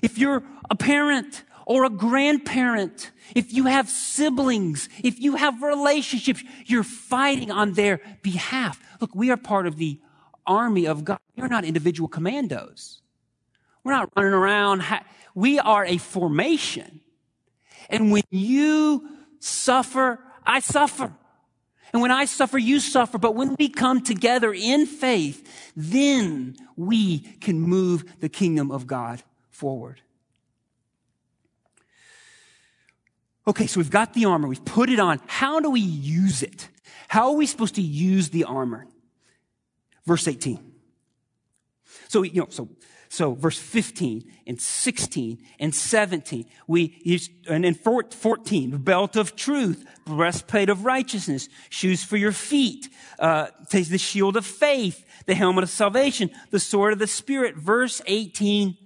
If 0.00 0.16
you're 0.16 0.44
a 0.70 0.76
parent 0.76 1.42
or 1.70 1.84
a 1.84 1.88
grandparent, 1.88 3.12
if 3.32 3.52
you 3.52 3.66
have 3.66 3.88
siblings, 3.88 4.88
if 5.04 5.20
you 5.20 5.36
have 5.36 5.62
relationships, 5.62 6.42
you're 6.66 6.82
fighting 6.82 7.52
on 7.52 7.74
their 7.74 8.00
behalf. 8.22 8.82
Look, 9.00 9.14
we 9.14 9.30
are 9.30 9.36
part 9.36 9.68
of 9.68 9.76
the 9.76 10.00
army 10.44 10.88
of 10.88 11.04
God. 11.04 11.20
We're 11.36 11.46
not 11.46 11.64
individual 11.64 12.08
commandos. 12.08 13.02
We're 13.84 13.92
not 13.92 14.10
running 14.16 14.32
around. 14.32 14.82
We 15.36 15.60
are 15.60 15.84
a 15.84 15.98
formation. 15.98 17.02
And 17.88 18.10
when 18.10 18.24
you 18.30 19.08
suffer, 19.38 20.18
I 20.44 20.58
suffer. 20.58 21.12
And 21.92 22.02
when 22.02 22.10
I 22.10 22.24
suffer, 22.24 22.58
you 22.58 22.80
suffer. 22.80 23.16
But 23.16 23.36
when 23.36 23.54
we 23.60 23.68
come 23.68 24.02
together 24.02 24.52
in 24.52 24.86
faith, 24.86 25.72
then 25.76 26.56
we 26.74 27.20
can 27.40 27.60
move 27.60 28.18
the 28.18 28.28
kingdom 28.28 28.72
of 28.72 28.88
God 28.88 29.22
forward. 29.50 30.00
Okay, 33.46 33.66
so 33.66 33.80
we've 33.80 33.90
got 33.90 34.12
the 34.14 34.26
armor, 34.26 34.48
we've 34.48 34.64
put 34.64 34.90
it 34.90 35.00
on. 35.00 35.20
How 35.26 35.60
do 35.60 35.70
we 35.70 35.80
use 35.80 36.42
it? 36.42 36.68
How 37.08 37.30
are 37.30 37.36
we 37.36 37.46
supposed 37.46 37.74
to 37.76 37.82
use 37.82 38.30
the 38.30 38.44
armor? 38.44 38.86
Verse 40.06 40.28
18. 40.28 40.58
So, 42.08 42.22
you 42.22 42.40
know, 42.40 42.46
so, 42.50 42.68
so 43.08 43.34
verse 43.34 43.58
15 43.58 44.30
and 44.46 44.60
16 44.60 45.38
and 45.58 45.74
17, 45.74 46.44
we 46.66 47.00
use, 47.02 47.30
and 47.48 47.64
then 47.64 47.74
14, 47.74 48.76
belt 48.78 49.16
of 49.16 49.36
truth, 49.36 49.84
breastplate 50.04 50.68
of 50.68 50.84
righteousness, 50.84 51.48
shoes 51.70 52.04
for 52.04 52.16
your 52.16 52.32
feet, 52.32 52.88
uh, 53.18 53.48
the 53.70 53.98
shield 53.98 54.36
of 54.36 54.44
faith, 54.44 55.04
the 55.26 55.34
helmet 55.34 55.64
of 55.64 55.70
salvation, 55.70 56.30
the 56.50 56.60
sword 56.60 56.92
of 56.92 56.98
the 56.98 57.06
spirit. 57.06 57.56
Verse 57.56 58.02
18, 58.06 58.76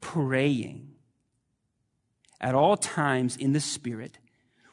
praying 0.00 0.95
at 2.40 2.54
all 2.54 2.76
times 2.76 3.36
in 3.36 3.52
the 3.52 3.60
Spirit, 3.60 4.18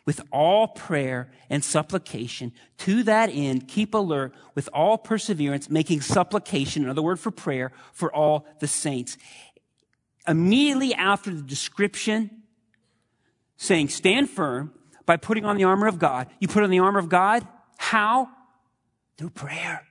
with 0.05 0.21
all 0.31 0.67
prayer 0.67 1.31
and 1.49 1.63
supplication. 1.63 2.51
To 2.79 3.03
that 3.03 3.29
end, 3.31 3.67
keep 3.67 3.93
alert 3.93 4.33
with 4.53 4.67
all 4.73 4.97
perseverance, 4.97 5.69
making 5.69 6.01
supplication, 6.01 6.83
another 6.83 7.01
word 7.01 7.19
for 7.19 7.31
prayer, 7.31 7.71
for 7.93 8.13
all 8.13 8.45
the 8.59 8.67
saints. 8.67 9.17
Immediately 10.27 10.93
after 10.93 11.33
the 11.33 11.41
description, 11.41 12.43
saying, 13.55 13.87
stand 13.89 14.29
firm 14.29 14.73
by 15.05 15.15
putting 15.15 15.45
on 15.45 15.57
the 15.57 15.63
armor 15.63 15.87
of 15.87 15.99
God. 15.99 16.27
You 16.39 16.47
put 16.47 16.63
on 16.63 16.69
the 16.69 16.79
armor 16.79 16.99
of 16.99 17.09
God. 17.09 17.47
How? 17.77 18.29
Through 19.17 19.31
prayer. 19.31 19.85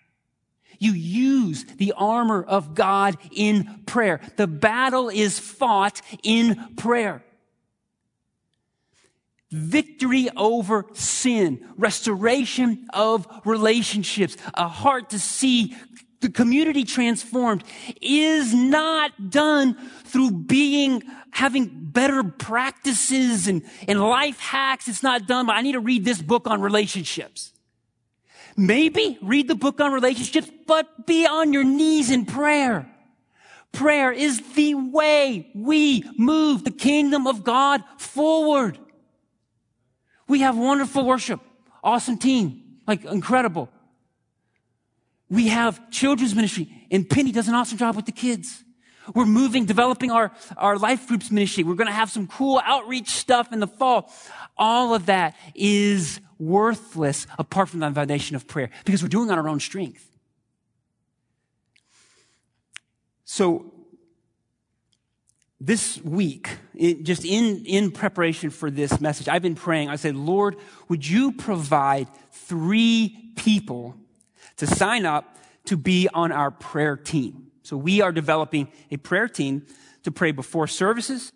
You 0.79 0.93
use 0.93 1.65
the 1.65 1.95
armor 1.97 2.43
of 2.43 2.75
God 2.75 3.17
in 3.31 3.83
prayer. 3.87 4.21
The 4.37 4.47
battle 4.47 5.09
is 5.09 5.39
fought 5.39 6.03
in 6.23 6.75
prayer 6.77 7.23
victory 9.53 10.29
over 10.37 10.87
sin, 10.95 11.65
restoration 11.77 12.87
of 12.93 13.27
relationships, 13.45 14.37
a 14.55 14.67
heart 14.67 15.11
to 15.11 15.19
see 15.19 15.77
the 16.21 16.31
community 16.31 16.85
transformed 16.85 17.65
is 18.01 18.55
not 18.55 19.31
done 19.31 19.77
through 20.05 20.31
being, 20.31 21.03
having 21.33 21.69
better 21.73 22.23
practices 22.25 23.49
and, 23.49 23.63
and 23.87 24.01
life 24.01 24.39
hacks. 24.39 24.89
It's 24.89 25.03
not 25.03 25.27
done 25.27 25.47
by, 25.47 25.55
I 25.55 25.63
need 25.63 25.73
to 25.73 25.81
read 25.81 26.05
this 26.05 26.23
book 26.23 26.47
on 26.47 26.63
relationships. 26.63 27.53
Maybe 28.57 29.19
read 29.21 29.49
the 29.49 29.55
book 29.55 29.81
on 29.81 29.93
relationships, 29.93 30.51
but 30.67 31.07
be 31.07 31.27
on 31.27 31.53
your 31.53 31.65
knees 31.65 32.11
in 32.11 32.25
prayer. 32.25 32.89
Prayer 33.73 34.13
is 34.13 34.55
the 34.55 34.75
way 34.75 35.51
we 35.55 36.05
move 36.19 36.63
the 36.63 36.71
kingdom 36.71 37.27
of 37.27 37.43
God 37.43 37.83
forward. 37.97 38.79
We 40.33 40.41
have 40.41 40.57
wonderful 40.57 41.05
worship. 41.05 41.41
Awesome 41.85 42.17
team. 42.17 42.79
Like 42.87 43.05
incredible. 43.05 43.69
We 45.29 45.49
have 45.49 45.91
children's 45.91 46.35
ministry 46.35 46.87
and 46.91 47.07
Penny 47.09 47.33
does 47.33 47.49
an 47.49 47.55
awesome 47.55 47.77
job 47.77 47.97
with 47.97 48.07
the 48.07 48.13
kids. 48.13 48.65
We're 49.15 49.27
moving, 49.27 49.67
developing 49.67 50.11
our, 50.11 50.33
our 50.57 50.79
life 50.79 51.07
groups 51.07 51.31
ministry. 51.31 51.65
We're 51.65 51.75
going 51.75 51.89
to 51.89 51.93
have 51.93 52.11
some 52.11 52.27
cool 52.27 52.63
outreach 52.65 53.11
stuff 53.11 53.53
in 53.53 53.61
the 53.61 53.67
fall. 53.67 54.11
All 54.57 54.95
of 54.95 55.05
that 55.05 55.37
is 55.55 56.19
worthless 56.39 57.27
apart 57.39 57.69
from 57.69 57.81
the 57.81 57.91
foundation 57.91 58.35
of 58.35 58.49
prayer 58.49 58.71
because 58.87 59.03
we're 59.03 59.11
doing 59.11 59.31
on 59.31 59.39
our 59.39 59.51
own 59.51 59.61
strength. 59.61 60.09
So 63.27 63.72
this 65.65 66.03
week, 66.03 66.59
it, 66.75 67.05
just 67.05 67.25
in, 67.25 67.65
in 67.67 67.93
preparation 67.93 68.51
for 68.51 68.69
this 68.69 69.01
message, 69.01 69.29
I've 69.29 69.43
been 69.43 69.55
praying. 69.55 69.89
I 69.89 69.97
said, 69.97 70.17
Lord, 70.17 70.57
would 70.89 71.09
you 71.09 71.31
provide 71.31 72.09
three 72.33 73.33
people 73.37 73.95
to 74.57 74.67
sign 74.67 75.07
up 75.07 75.37
to 75.67 75.77
be 75.77 76.09
on 76.13 76.33
our 76.33 76.51
prayer 76.51 76.97
team? 76.97 77.53
So 77.63 77.77
we 77.77 78.01
are 78.01 78.11
developing 78.11 78.73
a 78.91 78.97
prayer 78.97 79.29
team 79.29 79.65
to 80.03 80.11
pray 80.11 80.33
before 80.33 80.67
services, 80.67 81.33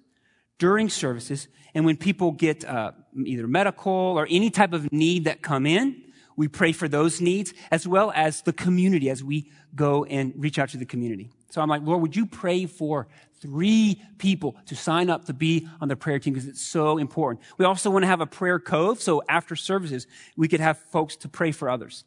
during 0.58 0.88
services. 0.88 1.46
And 1.72 1.84
when 1.84 1.96
people 1.96 2.32
get 2.32 2.64
uh, 2.64 2.92
either 3.24 3.46
medical 3.46 3.92
or 3.92 4.26
any 4.28 4.50
type 4.50 4.72
of 4.72 4.92
need 4.92 5.26
that 5.26 5.40
come 5.40 5.66
in, 5.66 6.02
we 6.36 6.48
pray 6.48 6.72
for 6.72 6.88
those 6.88 7.20
needs 7.20 7.54
as 7.70 7.86
well 7.86 8.12
as 8.12 8.42
the 8.42 8.52
community 8.52 9.08
as 9.08 9.22
we 9.22 9.52
go 9.76 10.04
and 10.04 10.34
reach 10.36 10.58
out 10.58 10.70
to 10.70 10.78
the 10.78 10.84
community. 10.84 11.30
So 11.50 11.60
I'm 11.60 11.68
like, 11.68 11.82
Lord, 11.82 12.02
would 12.02 12.16
you 12.16 12.26
pray 12.26 12.66
for 12.66 13.06
three 13.40 14.02
people 14.18 14.56
to 14.66 14.76
sign 14.76 15.10
up 15.10 15.26
to 15.26 15.34
be 15.34 15.68
on 15.80 15.88
the 15.88 15.96
prayer 15.96 16.18
team 16.18 16.34
because 16.34 16.48
it's 16.48 16.62
so 16.62 16.98
important. 16.98 17.44
We 17.58 17.64
also 17.64 17.90
want 17.90 18.02
to 18.02 18.06
have 18.06 18.20
a 18.20 18.26
prayer 18.26 18.58
cove. 18.58 19.00
So 19.00 19.22
after 19.28 19.56
services, 19.56 20.06
we 20.36 20.48
could 20.48 20.60
have 20.60 20.78
folks 20.78 21.16
to 21.16 21.28
pray 21.28 21.52
for 21.52 21.68
others. 21.68 22.04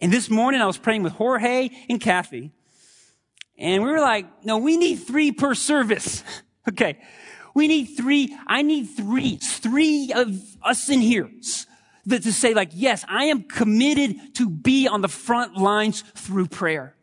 And 0.00 0.12
this 0.12 0.28
morning 0.28 0.60
I 0.60 0.66
was 0.66 0.78
praying 0.78 1.02
with 1.02 1.12
Jorge 1.14 1.70
and 1.88 2.00
Kathy. 2.00 2.50
And 3.56 3.82
we 3.82 3.90
were 3.90 4.00
like, 4.00 4.26
no, 4.44 4.58
we 4.58 4.76
need 4.76 4.96
three 4.96 5.30
per 5.30 5.54
service. 5.54 6.24
okay. 6.68 6.98
We 7.54 7.68
need 7.68 7.86
three. 7.96 8.36
I 8.46 8.62
need 8.62 8.86
three. 8.86 9.36
Three 9.36 10.12
of 10.12 10.36
us 10.62 10.88
in 10.88 11.00
here 11.00 11.30
to 12.08 12.32
say 12.32 12.54
like, 12.54 12.70
yes, 12.74 13.04
I 13.08 13.26
am 13.26 13.44
committed 13.44 14.34
to 14.36 14.48
be 14.48 14.88
on 14.88 15.00
the 15.00 15.08
front 15.08 15.56
lines 15.56 16.02
through 16.14 16.48
prayer. 16.48 16.96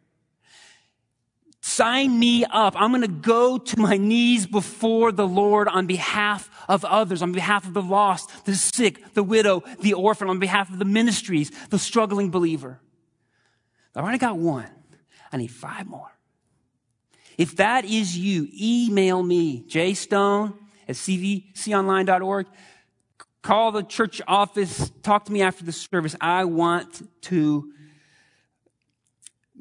Sign 1.61 2.17
me 2.17 2.43
up. 2.43 2.73
I'm 2.75 2.89
going 2.89 3.03
to 3.03 3.07
go 3.07 3.59
to 3.59 3.79
my 3.79 3.95
knees 3.95 4.47
before 4.47 5.11
the 5.11 5.27
Lord 5.27 5.67
on 5.67 5.85
behalf 5.85 6.49
of 6.67 6.83
others, 6.83 7.21
on 7.21 7.31
behalf 7.33 7.67
of 7.67 7.75
the 7.75 7.83
lost, 7.83 8.45
the 8.45 8.55
sick, 8.55 9.13
the 9.13 9.21
widow, 9.21 9.63
the 9.79 9.93
orphan, 9.93 10.27
on 10.27 10.39
behalf 10.39 10.71
of 10.71 10.79
the 10.79 10.85
ministries, 10.85 11.51
the 11.69 11.77
struggling 11.77 12.31
believer. 12.31 12.79
I 13.95 13.99
already 13.99 14.17
got 14.17 14.37
one. 14.37 14.69
I 15.31 15.37
need 15.37 15.51
five 15.51 15.85
more. 15.85 16.11
If 17.37 17.55
that 17.57 17.85
is 17.85 18.17
you, 18.17 18.47
email 18.59 19.21
me, 19.21 19.63
jstone 19.67 20.55
at 20.87 20.95
cvconline.org. 20.95 22.47
Call 23.43 23.71
the 23.71 23.83
church 23.83 24.21
office. 24.27 24.91
Talk 25.03 25.25
to 25.25 25.31
me 25.31 25.41
after 25.41 25.63
the 25.63 25.71
service. 25.71 26.15
I 26.19 26.45
want 26.45 27.07
to 27.23 27.71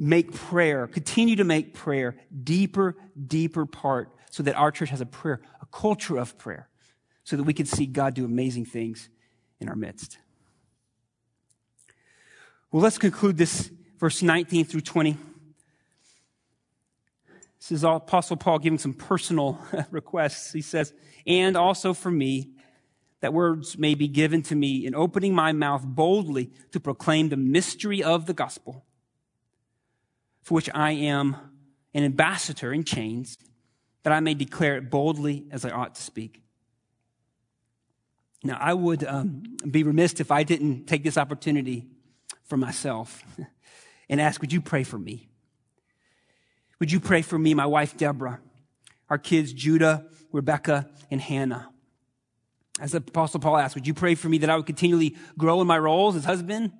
make 0.00 0.32
prayer, 0.32 0.86
continue 0.86 1.36
to 1.36 1.44
make 1.44 1.74
prayer 1.74 2.16
deeper, 2.42 2.96
deeper 3.26 3.66
part 3.66 4.08
so 4.30 4.42
that 4.42 4.56
our 4.56 4.72
church 4.72 4.88
has 4.88 5.02
a 5.02 5.06
prayer, 5.06 5.42
a 5.60 5.66
culture 5.66 6.16
of 6.16 6.38
prayer, 6.38 6.70
so 7.22 7.36
that 7.36 7.42
we 7.42 7.52
can 7.52 7.66
see 7.66 7.84
God 7.84 8.14
do 8.14 8.24
amazing 8.24 8.64
things 8.64 9.10
in 9.60 9.68
our 9.68 9.76
midst. 9.76 10.16
Well, 12.72 12.82
let's 12.82 12.96
conclude 12.96 13.36
this 13.36 13.70
verse 13.98 14.22
19 14.22 14.64
through 14.64 14.80
20. 14.80 15.18
This 17.58 17.72
is 17.72 17.84
Apostle 17.84 18.38
Paul 18.38 18.58
giving 18.58 18.78
some 18.78 18.94
personal 18.94 19.58
requests. 19.90 20.50
He 20.50 20.62
says, 20.62 20.94
and 21.26 21.58
also 21.58 21.92
for 21.92 22.10
me, 22.10 22.52
that 23.20 23.34
words 23.34 23.76
may 23.76 23.94
be 23.94 24.08
given 24.08 24.42
to 24.44 24.54
me 24.54 24.86
in 24.86 24.94
opening 24.94 25.34
my 25.34 25.52
mouth 25.52 25.84
boldly 25.84 26.52
to 26.72 26.80
proclaim 26.80 27.28
the 27.28 27.36
mystery 27.36 28.02
of 28.02 28.24
the 28.24 28.32
gospel 28.32 28.86
for 30.42 30.54
which 30.54 30.70
I 30.74 30.92
am 30.92 31.36
an 31.94 32.04
ambassador 32.04 32.72
in 32.72 32.84
chains, 32.84 33.36
that 34.02 34.12
I 34.12 34.20
may 34.20 34.34
declare 34.34 34.76
it 34.76 34.90
boldly 34.90 35.46
as 35.50 35.64
I 35.64 35.70
ought 35.70 35.94
to 35.96 36.02
speak. 36.02 36.42
Now, 38.42 38.56
I 38.58 38.72
would 38.72 39.04
um, 39.04 39.42
be 39.70 39.82
remiss 39.82 40.18
if 40.20 40.30
I 40.30 40.44
didn't 40.44 40.86
take 40.86 41.04
this 41.04 41.18
opportunity 41.18 41.88
for 42.44 42.56
myself 42.56 43.22
and 44.08 44.20
ask, 44.20 44.40
would 44.40 44.52
you 44.52 44.60
pray 44.60 44.82
for 44.82 44.98
me? 44.98 45.28
Would 46.78 46.90
you 46.90 47.00
pray 47.00 47.20
for 47.20 47.38
me, 47.38 47.52
my 47.52 47.66
wife, 47.66 47.96
Deborah, 47.96 48.40
our 49.10 49.18
kids, 49.18 49.52
Judah, 49.52 50.06
Rebecca, 50.32 50.88
and 51.10 51.20
Hannah? 51.20 51.68
As 52.80 52.92
the 52.92 52.98
Apostle 52.98 53.40
Paul 53.40 53.58
asked, 53.58 53.74
would 53.74 53.86
you 53.86 53.92
pray 53.92 54.14
for 54.14 54.30
me 54.30 54.38
that 54.38 54.48
I 54.48 54.56
would 54.56 54.64
continually 54.64 55.16
grow 55.36 55.60
in 55.60 55.66
my 55.66 55.78
roles 55.78 56.16
as 56.16 56.24
husband 56.24 56.72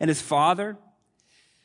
and 0.00 0.10
as 0.10 0.22
father? 0.22 0.78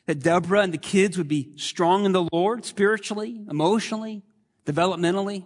That 0.08 0.20
Deborah 0.20 0.62
and 0.62 0.72
the 0.72 0.78
kids 0.78 1.18
would 1.18 1.28
be 1.28 1.52
strong 1.56 2.06
in 2.06 2.12
the 2.12 2.26
Lord 2.32 2.64
spiritually, 2.64 3.42
emotionally, 3.50 4.22
developmentally? 4.64 5.44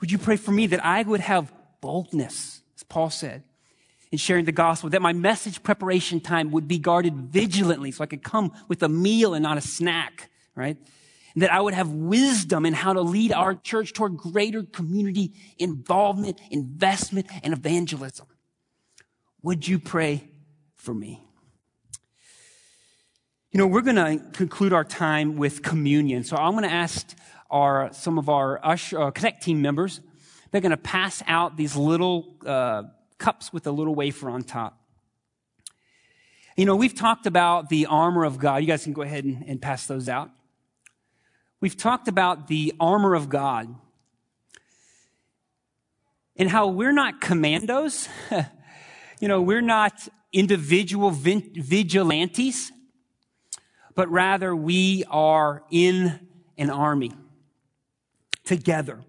Would 0.00 0.10
you 0.10 0.16
pray 0.16 0.36
for 0.36 0.50
me 0.50 0.66
that 0.68 0.82
I 0.82 1.02
would 1.02 1.20
have 1.20 1.52
boldness, 1.82 2.62
as 2.74 2.82
Paul 2.84 3.10
said, 3.10 3.42
in 4.10 4.16
sharing 4.16 4.46
the 4.46 4.52
gospel, 4.52 4.88
that 4.88 5.02
my 5.02 5.12
message 5.12 5.62
preparation 5.62 6.20
time 6.20 6.52
would 6.52 6.66
be 6.66 6.78
guarded 6.78 7.14
vigilantly 7.14 7.90
so 7.90 8.02
I 8.02 8.06
could 8.06 8.22
come 8.22 8.50
with 8.66 8.82
a 8.82 8.88
meal 8.88 9.34
and 9.34 9.42
not 9.42 9.58
a 9.58 9.60
snack, 9.60 10.30
right? 10.54 10.78
And 11.34 11.42
that 11.42 11.52
I 11.52 11.60
would 11.60 11.74
have 11.74 11.90
wisdom 11.90 12.64
in 12.64 12.72
how 12.72 12.94
to 12.94 13.02
lead 13.02 13.30
our 13.30 13.54
church 13.54 13.92
toward 13.92 14.16
greater 14.16 14.62
community 14.62 15.34
involvement, 15.58 16.40
investment, 16.50 17.26
and 17.42 17.52
evangelism. 17.52 18.26
Would 19.42 19.68
you 19.68 19.78
pray 19.78 20.30
for 20.76 20.94
me? 20.94 21.23
You 23.54 23.58
know, 23.58 23.68
we're 23.68 23.82
going 23.82 23.94
to 23.94 24.18
conclude 24.32 24.72
our 24.72 24.82
time 24.82 25.36
with 25.36 25.62
communion. 25.62 26.24
So 26.24 26.36
I'm 26.36 26.54
going 26.54 26.64
to 26.64 26.74
ask 26.74 27.16
our, 27.52 27.92
some 27.92 28.18
of 28.18 28.28
our 28.28 28.58
usher, 28.66 29.00
uh, 29.00 29.10
Connect 29.12 29.44
team 29.44 29.62
members, 29.62 30.00
they're 30.50 30.60
going 30.60 30.72
to 30.72 30.76
pass 30.76 31.22
out 31.28 31.56
these 31.56 31.76
little 31.76 32.34
uh, 32.44 32.82
cups 33.18 33.52
with 33.52 33.68
a 33.68 33.70
little 33.70 33.94
wafer 33.94 34.28
on 34.28 34.42
top. 34.42 34.82
You 36.56 36.64
know, 36.64 36.74
we've 36.74 36.96
talked 36.96 37.26
about 37.26 37.68
the 37.68 37.86
armor 37.86 38.24
of 38.24 38.40
God. 38.40 38.56
You 38.56 38.66
guys 38.66 38.82
can 38.82 38.92
go 38.92 39.02
ahead 39.02 39.22
and, 39.22 39.44
and 39.46 39.62
pass 39.62 39.86
those 39.86 40.08
out. 40.08 40.30
We've 41.60 41.76
talked 41.76 42.08
about 42.08 42.48
the 42.48 42.74
armor 42.80 43.14
of 43.14 43.28
God 43.28 43.72
and 46.34 46.50
how 46.50 46.66
we're 46.66 46.90
not 46.90 47.20
commandos. 47.20 48.08
you 49.20 49.28
know, 49.28 49.40
we're 49.40 49.60
not 49.60 50.08
individual 50.32 51.12
vigilantes 51.12 52.72
but 53.94 54.08
rather 54.10 54.54
we 54.54 55.04
are 55.10 55.62
in 55.70 56.20
an 56.58 56.70
army 56.70 57.12
together. 58.44 59.00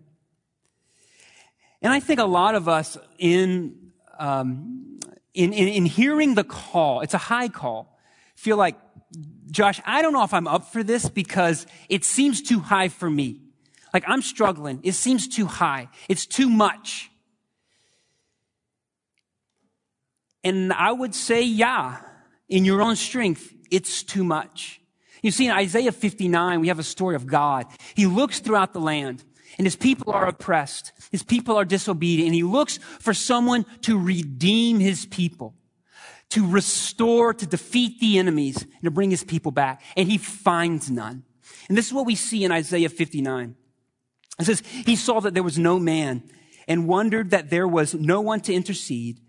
And 1.81 1.93
I 1.93 1.99
think 1.99 2.19
a 2.19 2.25
lot 2.25 2.55
of 2.55 2.67
us 2.67 2.97
in, 3.17 3.91
um, 4.17 4.99
in, 5.33 5.53
in, 5.53 5.67
in 5.67 5.85
hearing 5.85 6.35
the 6.35 6.43
call, 6.43 7.01
it's 7.01 7.13
a 7.13 7.19
high 7.19 7.49
call, 7.49 7.99
feel 8.35 8.57
like, 8.57 8.75
Josh, 9.51 9.79
I 9.85 10.01
don't 10.01 10.13
know 10.13 10.23
if 10.23 10.33
I'm 10.33 10.47
up 10.47 10.71
for 10.73 10.83
this 10.83 11.07
because 11.07 11.67
it 11.89 12.03
seems 12.03 12.41
too 12.41 12.59
high 12.59 12.89
for 12.89 13.09
me. 13.09 13.41
Like 13.93 14.03
I'm 14.07 14.21
struggling. 14.21 14.81
It 14.83 14.93
seems 14.93 15.27
too 15.27 15.45
high. 15.45 15.87
It's 16.09 16.25
too 16.25 16.49
much. 16.49 17.09
And 20.43 20.73
I 20.73 20.91
would 20.91 21.15
say, 21.15 21.43
yeah, 21.43 21.97
in 22.49 22.65
your 22.65 22.81
own 22.81 22.95
strength, 22.97 23.53
it's 23.75 24.03
too 24.03 24.23
much. 24.23 24.81
You 25.21 25.31
see, 25.31 25.45
in 25.47 25.51
Isaiah 25.51 25.91
59, 25.91 26.59
we 26.61 26.67
have 26.67 26.79
a 26.79 26.83
story 26.83 27.15
of 27.15 27.25
God. 27.25 27.65
He 27.95 28.05
looks 28.05 28.39
throughout 28.39 28.73
the 28.73 28.79
land 28.79 29.23
and 29.57 29.65
his 29.65 29.75
people 29.75 30.13
are 30.13 30.27
oppressed. 30.27 30.91
His 31.11 31.23
people 31.23 31.57
are 31.57 31.65
disobedient 31.65 32.27
and 32.27 32.35
he 32.35 32.43
looks 32.43 32.77
for 32.77 33.13
someone 33.13 33.65
to 33.81 33.97
redeem 33.99 34.79
his 34.79 35.05
people, 35.05 35.55
to 36.29 36.47
restore, 36.47 37.33
to 37.33 37.45
defeat 37.45 37.99
the 37.99 38.19
enemies 38.19 38.61
and 38.61 38.83
to 38.83 38.91
bring 38.91 39.11
his 39.11 39.23
people 39.23 39.51
back. 39.51 39.81
And 39.97 40.09
he 40.09 40.17
finds 40.17 40.91
none. 40.91 41.23
And 41.67 41.77
this 41.77 41.87
is 41.87 41.93
what 41.93 42.05
we 42.05 42.15
see 42.15 42.43
in 42.43 42.51
Isaiah 42.51 42.89
59. 42.89 43.55
It 44.39 44.45
says, 44.45 44.61
he 44.85 44.95
saw 44.95 45.21
that 45.21 45.33
there 45.33 45.43
was 45.43 45.57
no 45.57 45.79
man 45.79 46.23
and 46.67 46.87
wondered 46.87 47.31
that 47.31 47.49
there 47.49 47.67
was 47.67 47.93
no 47.93 48.21
one 48.21 48.41
to 48.41 48.53
intercede. 48.53 49.21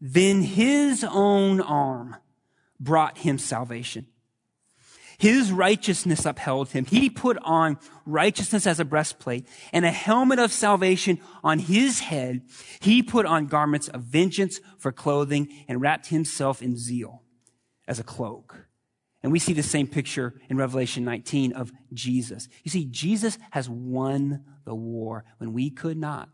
Then 0.00 0.42
his 0.42 1.04
own 1.04 1.60
arm 1.60 2.16
brought 2.80 3.18
him 3.18 3.38
salvation. 3.38 4.06
His 5.18 5.52
righteousness 5.52 6.26
upheld 6.26 6.70
him. 6.70 6.84
He 6.84 7.08
put 7.08 7.38
on 7.42 7.78
righteousness 8.04 8.66
as 8.66 8.80
a 8.80 8.84
breastplate 8.84 9.46
and 9.72 9.84
a 9.84 9.90
helmet 9.90 10.38
of 10.38 10.52
salvation 10.52 11.20
on 11.42 11.60
his 11.60 12.00
head. 12.00 12.42
He 12.80 13.02
put 13.02 13.26
on 13.26 13.46
garments 13.46 13.88
of 13.88 14.02
vengeance 14.02 14.60
for 14.78 14.92
clothing 14.92 15.48
and 15.68 15.80
wrapped 15.80 16.08
himself 16.08 16.62
in 16.62 16.76
zeal 16.76 17.22
as 17.86 18.00
a 18.00 18.04
cloak. 18.04 18.66
And 19.22 19.32
we 19.32 19.38
see 19.38 19.54
the 19.54 19.62
same 19.62 19.86
picture 19.86 20.34
in 20.50 20.56
Revelation 20.56 21.04
19 21.04 21.52
of 21.52 21.72
Jesus. 21.92 22.48
You 22.62 22.70
see, 22.70 22.84
Jesus 22.84 23.38
has 23.52 23.68
won 23.68 24.44
the 24.64 24.74
war 24.74 25.24
when 25.38 25.52
we 25.52 25.70
could 25.70 25.96
not. 25.96 26.28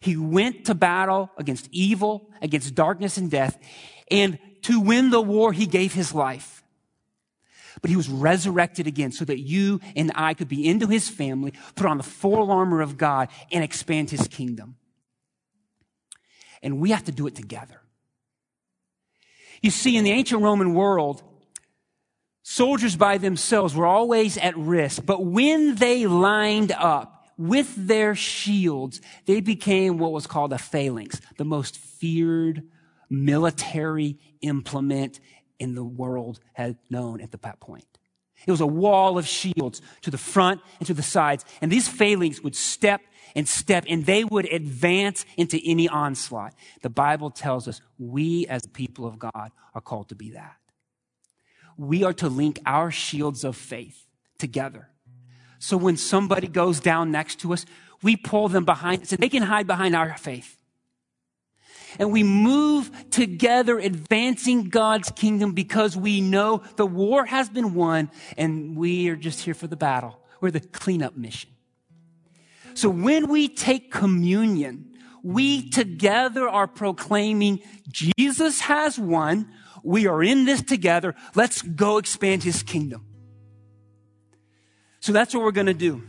He 0.00 0.16
went 0.16 0.66
to 0.66 0.74
battle 0.74 1.30
against 1.38 1.68
evil, 1.70 2.30
against 2.42 2.74
darkness 2.74 3.16
and 3.16 3.30
death. 3.30 3.58
And 4.10 4.38
to 4.62 4.80
win 4.80 5.10
the 5.10 5.20
war, 5.20 5.52
he 5.52 5.66
gave 5.66 5.92
his 5.92 6.14
life. 6.14 6.62
But 7.80 7.90
he 7.90 7.96
was 7.96 8.08
resurrected 8.08 8.86
again 8.86 9.12
so 9.12 9.24
that 9.24 9.40
you 9.40 9.80
and 9.94 10.10
I 10.14 10.34
could 10.34 10.48
be 10.48 10.66
into 10.66 10.86
his 10.86 11.08
family, 11.08 11.52
put 11.74 11.86
on 11.86 11.98
the 11.98 12.02
full 12.02 12.50
armor 12.50 12.80
of 12.80 12.96
God, 12.96 13.28
and 13.52 13.62
expand 13.62 14.10
his 14.10 14.26
kingdom. 14.28 14.76
And 16.62 16.80
we 16.80 16.90
have 16.90 17.04
to 17.04 17.12
do 17.12 17.26
it 17.26 17.34
together. 17.34 17.80
You 19.60 19.70
see, 19.70 19.96
in 19.96 20.04
the 20.04 20.12
ancient 20.12 20.42
Roman 20.42 20.72
world, 20.74 21.22
soldiers 22.42 22.96
by 22.96 23.18
themselves 23.18 23.74
were 23.74 23.86
always 23.86 24.38
at 24.38 24.56
risk. 24.56 25.04
But 25.04 25.24
when 25.24 25.74
they 25.74 26.06
lined 26.06 26.72
up, 26.72 27.14
with 27.36 27.74
their 27.88 28.14
shields, 28.14 29.00
they 29.26 29.40
became 29.40 29.98
what 29.98 30.12
was 30.12 30.26
called 30.26 30.52
a 30.52 30.58
phalanx, 30.58 31.20
the 31.36 31.44
most 31.44 31.76
feared 31.76 32.62
military 33.14 34.18
implement 34.40 35.20
in 35.58 35.74
the 35.74 35.84
world 35.84 36.40
had 36.52 36.76
known 36.90 37.20
at 37.20 37.30
that 37.32 37.60
point. 37.60 37.86
It 38.46 38.50
was 38.50 38.60
a 38.60 38.66
wall 38.66 39.16
of 39.16 39.26
shields 39.26 39.80
to 40.02 40.10
the 40.10 40.18
front 40.18 40.60
and 40.78 40.86
to 40.86 40.94
the 40.94 41.02
sides. 41.02 41.44
And 41.62 41.72
these 41.72 41.88
phalanx 41.88 42.42
would 42.42 42.56
step 42.56 43.00
and 43.34 43.48
step 43.48 43.84
and 43.88 44.04
they 44.04 44.24
would 44.24 44.52
advance 44.52 45.24
into 45.36 45.58
any 45.64 45.88
onslaught. 45.88 46.54
The 46.82 46.90
Bible 46.90 47.30
tells 47.30 47.66
us 47.68 47.80
we 47.98 48.46
as 48.46 48.66
people 48.66 49.06
of 49.06 49.18
God 49.18 49.50
are 49.74 49.80
called 49.80 50.10
to 50.10 50.14
be 50.14 50.32
that. 50.32 50.56
We 51.76 52.04
are 52.04 52.12
to 52.14 52.28
link 52.28 52.60
our 52.66 52.90
shields 52.90 53.44
of 53.44 53.56
faith 53.56 54.06
together. 54.38 54.90
So 55.58 55.76
when 55.76 55.96
somebody 55.96 56.46
goes 56.46 56.80
down 56.80 57.10
next 57.10 57.40
to 57.40 57.52
us, 57.52 57.64
we 58.02 58.16
pull 58.16 58.48
them 58.48 58.66
behind 58.66 59.02
us 59.02 59.12
and 59.12 59.22
they 59.22 59.30
can 59.30 59.44
hide 59.44 59.66
behind 59.66 59.96
our 59.96 60.16
faith 60.18 60.58
and 61.98 62.10
we 62.10 62.22
move 62.22 62.90
together 63.10 63.78
advancing 63.78 64.68
God's 64.68 65.10
kingdom 65.10 65.52
because 65.52 65.96
we 65.96 66.20
know 66.20 66.62
the 66.76 66.86
war 66.86 67.24
has 67.24 67.48
been 67.48 67.74
won 67.74 68.10
and 68.36 68.76
we 68.76 69.08
are 69.08 69.16
just 69.16 69.40
here 69.40 69.54
for 69.54 69.66
the 69.66 69.76
battle. 69.76 70.20
We're 70.40 70.50
the 70.50 70.60
cleanup 70.60 71.16
mission. 71.16 71.50
So 72.74 72.88
when 72.88 73.28
we 73.28 73.48
take 73.48 73.92
communion, 73.92 74.96
we 75.22 75.70
together 75.70 76.48
are 76.48 76.66
proclaiming 76.66 77.60
Jesus 77.88 78.60
has 78.60 78.98
won. 78.98 79.48
We 79.82 80.06
are 80.06 80.22
in 80.22 80.44
this 80.44 80.62
together. 80.62 81.14
Let's 81.34 81.62
go 81.62 81.98
expand 81.98 82.42
his 82.42 82.62
kingdom. 82.62 83.06
So 85.00 85.12
that's 85.12 85.34
what 85.34 85.44
we're 85.44 85.52
going 85.52 85.66
to 85.66 85.74
do. 85.74 86.02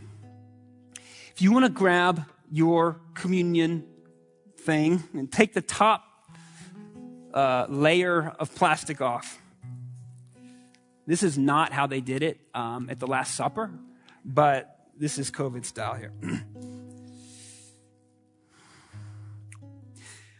If 1.32 1.42
you 1.42 1.52
want 1.52 1.66
to 1.66 1.70
grab 1.70 2.24
your 2.50 3.00
communion 3.14 3.84
thing 4.66 5.02
and 5.14 5.32
take 5.32 5.54
the 5.54 5.62
top 5.62 6.04
uh, 7.32 7.66
layer 7.68 8.34
of 8.38 8.54
plastic 8.54 9.00
off. 9.00 9.40
This 11.06 11.22
is 11.22 11.38
not 11.38 11.72
how 11.72 11.86
they 11.86 12.00
did 12.00 12.22
it 12.24 12.40
um, 12.52 12.90
at 12.90 12.98
the 12.98 13.06
Last 13.06 13.36
Supper, 13.36 13.70
but 14.24 14.76
this 14.98 15.18
is 15.18 15.30
COVID 15.30 15.64
style 15.64 15.94
here. 15.94 16.12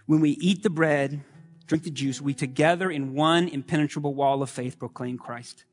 when 0.07 0.21
we 0.21 0.31
eat 0.31 0.65
the 0.65 0.71
bread, 0.71 1.23
drink 1.67 1.85
the 1.85 1.91
juice, 1.91 2.21
we 2.21 2.35
together 2.35 2.91
in 2.91 3.15
one 3.15 3.47
impenetrable 3.49 4.13
wall 4.13 4.43
of 4.43 4.51
faith 4.51 4.79
proclaim 4.79 5.19
Christ. 5.19 5.65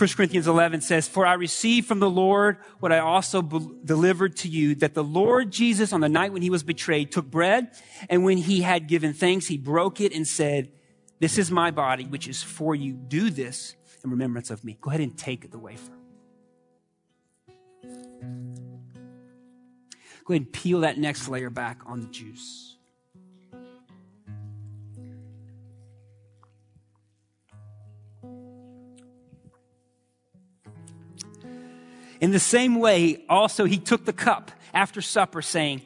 1 0.00 0.08
Corinthians 0.10 0.46
11 0.46 0.80
says, 0.80 1.06
For 1.06 1.26
I 1.26 1.34
received 1.34 1.86
from 1.86 1.98
the 1.98 2.08
Lord 2.08 2.56
what 2.78 2.90
I 2.90 3.00
also 3.00 3.42
be- 3.42 3.68
delivered 3.84 4.34
to 4.36 4.48
you, 4.48 4.74
that 4.76 4.94
the 4.94 5.04
Lord 5.04 5.50
Jesus, 5.50 5.92
on 5.92 6.00
the 6.00 6.08
night 6.08 6.32
when 6.32 6.40
he 6.40 6.48
was 6.48 6.62
betrayed, 6.62 7.12
took 7.12 7.26
bread, 7.30 7.70
and 8.08 8.24
when 8.24 8.38
he 8.38 8.62
had 8.62 8.88
given 8.88 9.12
thanks, 9.12 9.46
he 9.46 9.58
broke 9.58 10.00
it 10.00 10.14
and 10.14 10.26
said, 10.26 10.72
This 11.18 11.36
is 11.36 11.50
my 11.50 11.70
body, 11.70 12.06
which 12.06 12.28
is 12.28 12.42
for 12.42 12.74
you. 12.74 12.94
Do 12.94 13.28
this 13.28 13.76
in 14.02 14.10
remembrance 14.10 14.48
of 14.50 14.64
me. 14.64 14.78
Go 14.80 14.88
ahead 14.88 15.02
and 15.02 15.18
take 15.18 15.50
the 15.50 15.58
wafer. 15.58 15.92
Go 20.24 20.34
ahead 20.34 20.42
and 20.42 20.52
peel 20.52 20.80
that 20.80 20.96
next 20.96 21.28
layer 21.28 21.50
back 21.50 21.80
on 21.84 22.00
the 22.00 22.06
juice. 22.06 22.76
In 32.20 32.32
the 32.32 32.38
same 32.38 32.78
way, 32.78 33.24
also, 33.28 33.64
he 33.64 33.78
took 33.78 34.04
the 34.04 34.12
cup 34.12 34.50
after 34.74 35.00
supper, 35.00 35.40
saying, 35.40 35.82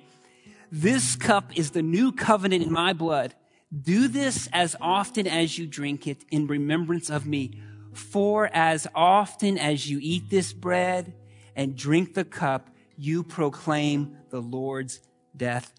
This 0.71 1.15
cup 1.15 1.57
is 1.57 1.71
the 1.71 1.83
new 1.83 2.11
covenant 2.11 2.65
in 2.65 2.73
my 2.73 2.93
blood. 2.93 3.35
Do 3.73 4.09
this 4.09 4.49
as 4.53 4.77
often 4.81 5.27
as 5.27 5.59
you 5.59 5.67
drink 5.67 6.07
it 6.07 6.25
in 6.31 6.47
remembrance 6.47 7.09
of 7.09 7.27
me. 7.27 7.61
For 7.93 8.51
as 8.53 8.89
often 8.95 9.59
as 9.59 9.89
you 9.89 9.99
eat 10.03 10.29
this 10.29 10.53
bread 10.53 11.15
and 11.55 11.77
drink 11.77 12.15
the 12.15 12.25
cup, 12.25 12.69
you 12.97 13.23
proclaim 13.23 14.17
the 14.31 14.41
Lord's 14.41 15.01
death 15.37 15.73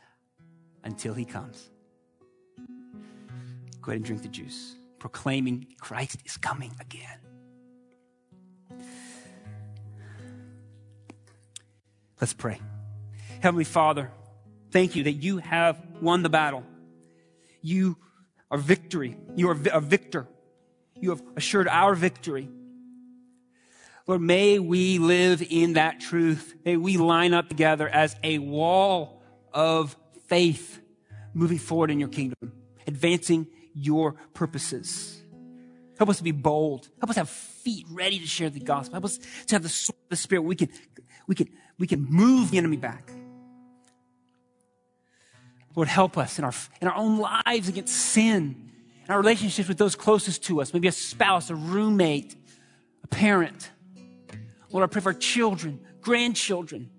until 0.84 1.14
he 1.14 1.26
comes. 1.26 1.70
Go 3.82 3.92
ahead 3.92 3.98
and 3.98 4.06
drink 4.06 4.22
the 4.22 4.30
juice, 4.30 4.76
proclaiming 5.00 5.68
Christ 5.80 6.20
is 6.26 6.38
coming 6.38 6.72
again. 6.80 7.25
Let's 12.20 12.34
pray. 12.34 12.60
Heavenly 13.42 13.64
Father, 13.64 14.12
thank 14.72 14.96
you 14.96 15.04
that 15.04 15.14
you 15.14 15.38
have 15.38 15.82
won 16.02 16.24
the 16.24 16.30
battle. 16.30 16.64
You 17.62 17.98
are 18.50 18.58
victory. 18.58 19.18
You 19.36 19.50
are 19.50 19.58
a 19.72 19.82
victor. 19.82 20.28
You 21.00 21.10
have 21.10 21.22
assured 21.36 21.68
our 21.68 21.94
victory. 21.96 22.50
Lord, 24.08 24.22
may 24.22 24.60
we 24.60 25.00
live 25.00 25.44
in 25.50 25.74
that 25.74 26.00
truth. 26.00 26.56
May 26.64 26.78
we 26.78 26.98
line 26.98 27.34
up 27.34 27.50
together 27.50 27.90
as 27.90 28.16
a 28.24 28.38
wall 28.38 29.22
of 29.52 29.96
faith 30.28 30.80
moving 31.34 31.58
forward 31.58 31.92
in 31.92 32.00
your 32.00 32.10
kingdom, 32.10 32.54
advancing 32.88 33.48
your 33.74 34.14
purposes. 34.34 35.22
Help 35.98 36.10
us 36.10 36.18
to 36.18 36.24
be 36.24 36.32
bold. 36.32 36.88
Help 37.00 37.10
us 37.10 37.16
have 37.16 37.30
feet 37.30 37.86
ready 37.90 38.20
to 38.20 38.28
share 38.28 38.50
the 38.50 38.60
gospel. 38.60 38.94
Help 38.94 39.06
us 39.06 39.18
to 39.48 39.56
have 39.56 39.64
the 39.64 39.70
sword 39.70 39.98
of 40.06 40.10
the 40.10 40.16
Spirit. 40.16 40.42
We 40.42 40.56
can, 40.56 40.70
we 41.28 41.36
can 41.36 41.50
we 41.78 41.88
can 41.88 42.06
move 42.06 42.52
the 42.52 42.58
enemy 42.58 42.78
back. 42.78 43.12
Lord, 45.76 45.88
help 45.90 46.18
us 46.18 46.40
in 46.40 46.46
our, 46.46 46.54
in 46.82 46.88
our 46.88 46.96
own 46.96 47.20
lives 47.20 47.68
against 47.68 47.94
sin, 47.94 48.72
in 49.04 49.12
our 49.12 49.18
relationships 49.18 49.68
with 49.68 49.78
those 49.78 49.96
closest 49.96 50.44
to 50.46 50.62
us, 50.62 50.74
maybe 50.74 50.88
a 50.88 50.92
spouse, 50.92 51.50
a 51.50 51.56
roommate, 51.56 52.36
a 53.04 53.08
parent. 53.08 53.72
Lord, 54.72 54.84
I 54.84 54.88
pray 54.88 55.02
for 55.02 55.10
our 55.10 55.14
children, 55.14 55.82
grandchildren, 56.02 56.90